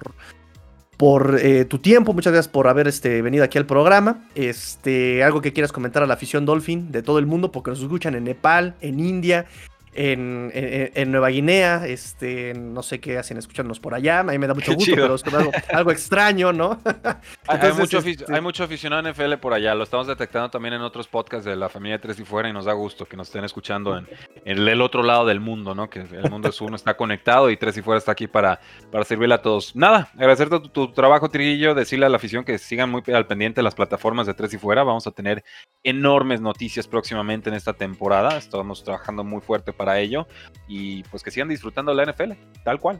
[1.01, 4.19] por eh, tu tiempo, muchas gracias por haber este, venido aquí al programa.
[4.35, 7.81] Este, algo que quieras comentar a la afición Dolphin de todo el mundo, porque nos
[7.81, 9.47] escuchan en Nepal, en India,
[9.93, 11.85] en, en, Nueva Guinea.
[11.87, 14.19] Este, no sé qué hacen escuchándonos por allá.
[14.19, 16.79] A mí me da mucho gusto, pero es algo, algo extraño, ¿no?
[17.47, 19.75] hay, mucho este hay, mucho aficionado en NFL por allá.
[19.75, 22.65] Lo estamos detectando también en otros podcasts de la familia Tres y Fuera y nos
[22.65, 24.07] da gusto que nos estén escuchando en,
[24.45, 25.89] el otro lado del mundo, ¿no?
[25.89, 28.59] Que el mundo es uno, está conectado y Tres y Fuera está aquí para,
[28.91, 29.75] para servirle a todos.
[29.75, 33.59] Nada, agradecerte tu, tu trabajo, Triguillo, decirle a la afición que sigan muy al pendiente
[33.59, 34.83] de las plataformas de Tres y Fuera.
[34.83, 35.43] Vamos a tener
[35.83, 38.37] enormes noticias próximamente en esta temporada.
[38.37, 40.27] Estamos trabajando muy fuerte para ello
[40.67, 42.31] y pues que sigan disfrutando la NFL,
[42.63, 42.99] tal cual.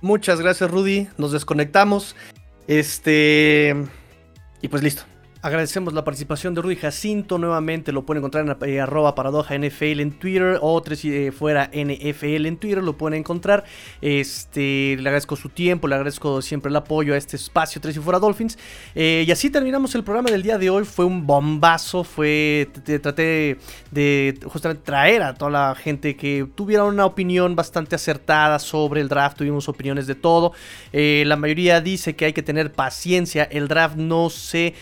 [0.00, 1.08] Muchas gracias, Rudy.
[1.16, 2.16] Nos desconectamos.
[2.66, 3.74] Este.
[4.60, 5.04] Y pues listo.
[5.44, 7.36] Agradecemos la participación de Rudy Jacinto.
[7.36, 11.68] Nuevamente lo pueden encontrar en eh, arroba paradoja NFL en Twitter o tres eh, fuera
[11.74, 12.80] NFL en Twitter.
[12.80, 13.64] Lo pueden encontrar.
[14.00, 17.98] Este, le agradezco su tiempo, le agradezco siempre el apoyo a este espacio tres y
[17.98, 18.56] fuera Dolphins.
[18.94, 20.84] Eh, y así terminamos el programa del día de hoy.
[20.84, 22.04] Fue un bombazo.
[22.04, 22.68] Fue.
[23.02, 23.58] Traté
[23.90, 29.08] de justamente traer a toda la gente que tuviera una opinión bastante acertada sobre el
[29.08, 29.38] draft.
[29.38, 30.52] Tuvimos opiniones de todo.
[30.92, 33.42] la mayoría dice que hay que tener paciencia.
[33.42, 34.74] El draft no se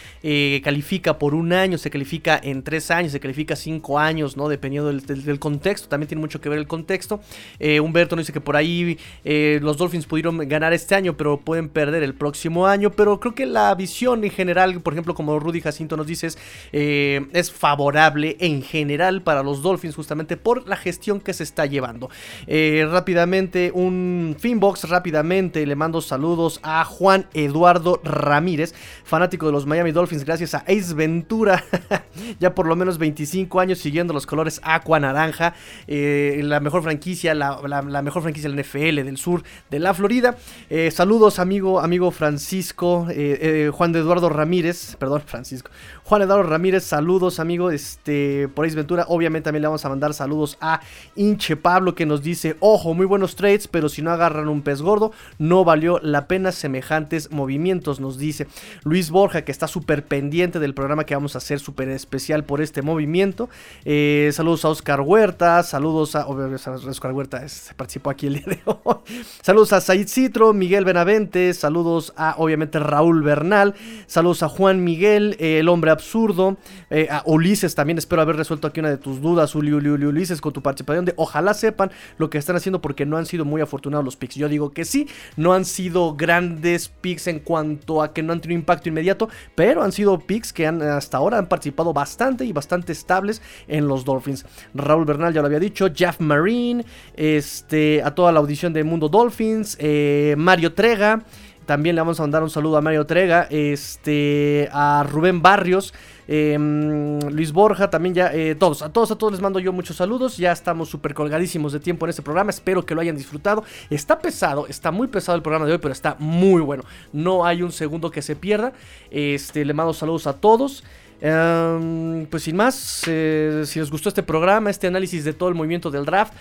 [0.63, 4.49] califica por un año, se califica en tres años, se califica cinco años, ¿no?
[4.49, 7.21] Dependiendo del, contexto, también tiene mucho que ver el contexto.
[7.59, 11.39] Eh, Humberto nos dice que por ahí eh, los Dolphins pudieron ganar este año, pero
[11.39, 12.91] pueden perder el próximo año.
[12.91, 16.39] Pero creo que la visión en general, por ejemplo, como Rudy Jacinto nos dice, es,
[16.73, 21.67] eh, es favorable en general para los Dolphins, justamente por la gestión que se está
[21.67, 22.11] llevando.
[22.47, 28.75] rápidamente, un Finbox, rápidamente le mando saludos a Juan Eduardo Ramírez,
[29.05, 30.25] fanático de los Miami Dolphins.
[30.25, 31.62] Gracias a Ace Ventura,
[32.41, 35.55] ya por lo menos 25 años siguiendo los colores aqua naranja,
[35.87, 40.39] eh, la mejor franquicia, la, mejor franquicia del NFL del sur de la Florida.
[40.71, 45.71] Eh, saludos amigo, amigo Francisco, eh, Juan de Eduardo Ramírez, perdón, Francisco,
[46.05, 50.15] Juan Eduardo Ramírez, saludos amigo, este, por Ace Ventura, obviamente también le vamos a mandar
[50.15, 50.81] saludos a
[51.17, 54.81] Inche Pablo que nos dice, ojo, muy buenos trades, pero si no agarran un pez
[54.81, 58.47] gordo, no valió la pena semejantes movimientos, nos dice
[58.85, 62.61] Luis Borja que está súper pendiente del programa que vamos a hacer súper especial por
[62.61, 63.48] este movimiento.
[63.85, 66.27] Eh, saludos a Oscar Huerta, saludos a...
[66.27, 68.97] Oscar Huerta se participó aquí el día de hoy.
[69.43, 73.74] saludos a Said Citro, Miguel Benavente, saludos a obviamente Raúl Bernal,
[74.07, 76.57] saludos a Juan Miguel, eh, el hombre absurdo,
[76.90, 80.40] eh, a Ulises también, espero haber resuelto aquí una de tus dudas, Uli, Uli, Ulises,
[80.40, 83.61] con tu participación de ojalá sepan lo que están haciendo porque no han sido muy
[83.61, 84.36] afortunados los picks.
[84.36, 88.40] Yo digo que sí, no han sido grandes picks en cuanto a que no han
[88.40, 92.53] tenido impacto inmediato, pero han sido picks que han, hasta ahora han participado bastante y
[92.53, 94.47] bastante estables en los Dolphins.
[94.75, 96.85] Raúl Bernal ya lo había dicho, Jeff Marine,
[97.15, 101.23] este, a toda la audición de Mundo Dolphins, eh, Mario Trega.
[101.67, 105.95] También le vamos a mandar un saludo a Mario Trega, este, a Rubén Barrios,
[106.32, 109.97] em, Luis Borja, también ya, eh, todos, a todos, a todos les mando yo muchos
[109.97, 110.36] saludos.
[110.36, 112.51] Ya estamos súper colgadísimos de tiempo en este programa.
[112.51, 113.65] Espero que lo hayan disfrutado.
[113.90, 116.85] Está pesado, está muy pesado el programa de hoy, pero está muy bueno.
[117.12, 118.73] No hay un segundo que se pierda.
[119.11, 120.85] Este, le mando saludos a todos.
[121.20, 125.57] Em, pues sin más, eh, si les gustó este programa, este análisis de todo el
[125.57, 126.32] movimiento del draft,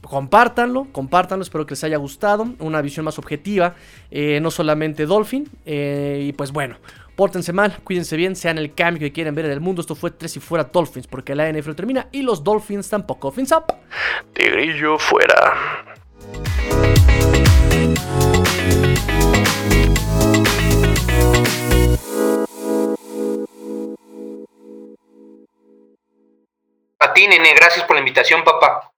[0.00, 3.74] compártanlo, compártanlo, espero que les haya gustado, una visión más objetiva,
[4.10, 6.76] eh, no solamente Dolphin, y pues bueno,
[7.16, 10.10] pórtense mal, cuídense bien, sean el cambio que quieren ver en el mundo, esto fue
[10.10, 13.64] tres y fuera Dolphins, porque la NFL termina y los Dolphins tampoco, fins up.
[14.32, 15.84] Tigrillo fuera.
[26.98, 28.90] A ti, nene, gracias por la invitación, papá.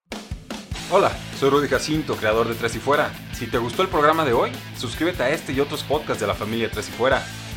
[0.91, 3.11] Hola, soy Rudy Jacinto, creador de Tres y Fuera.
[3.33, 6.35] Si te gustó el programa de hoy, suscríbete a este y otros podcasts de la
[6.35, 7.21] familia Tres y Fuera.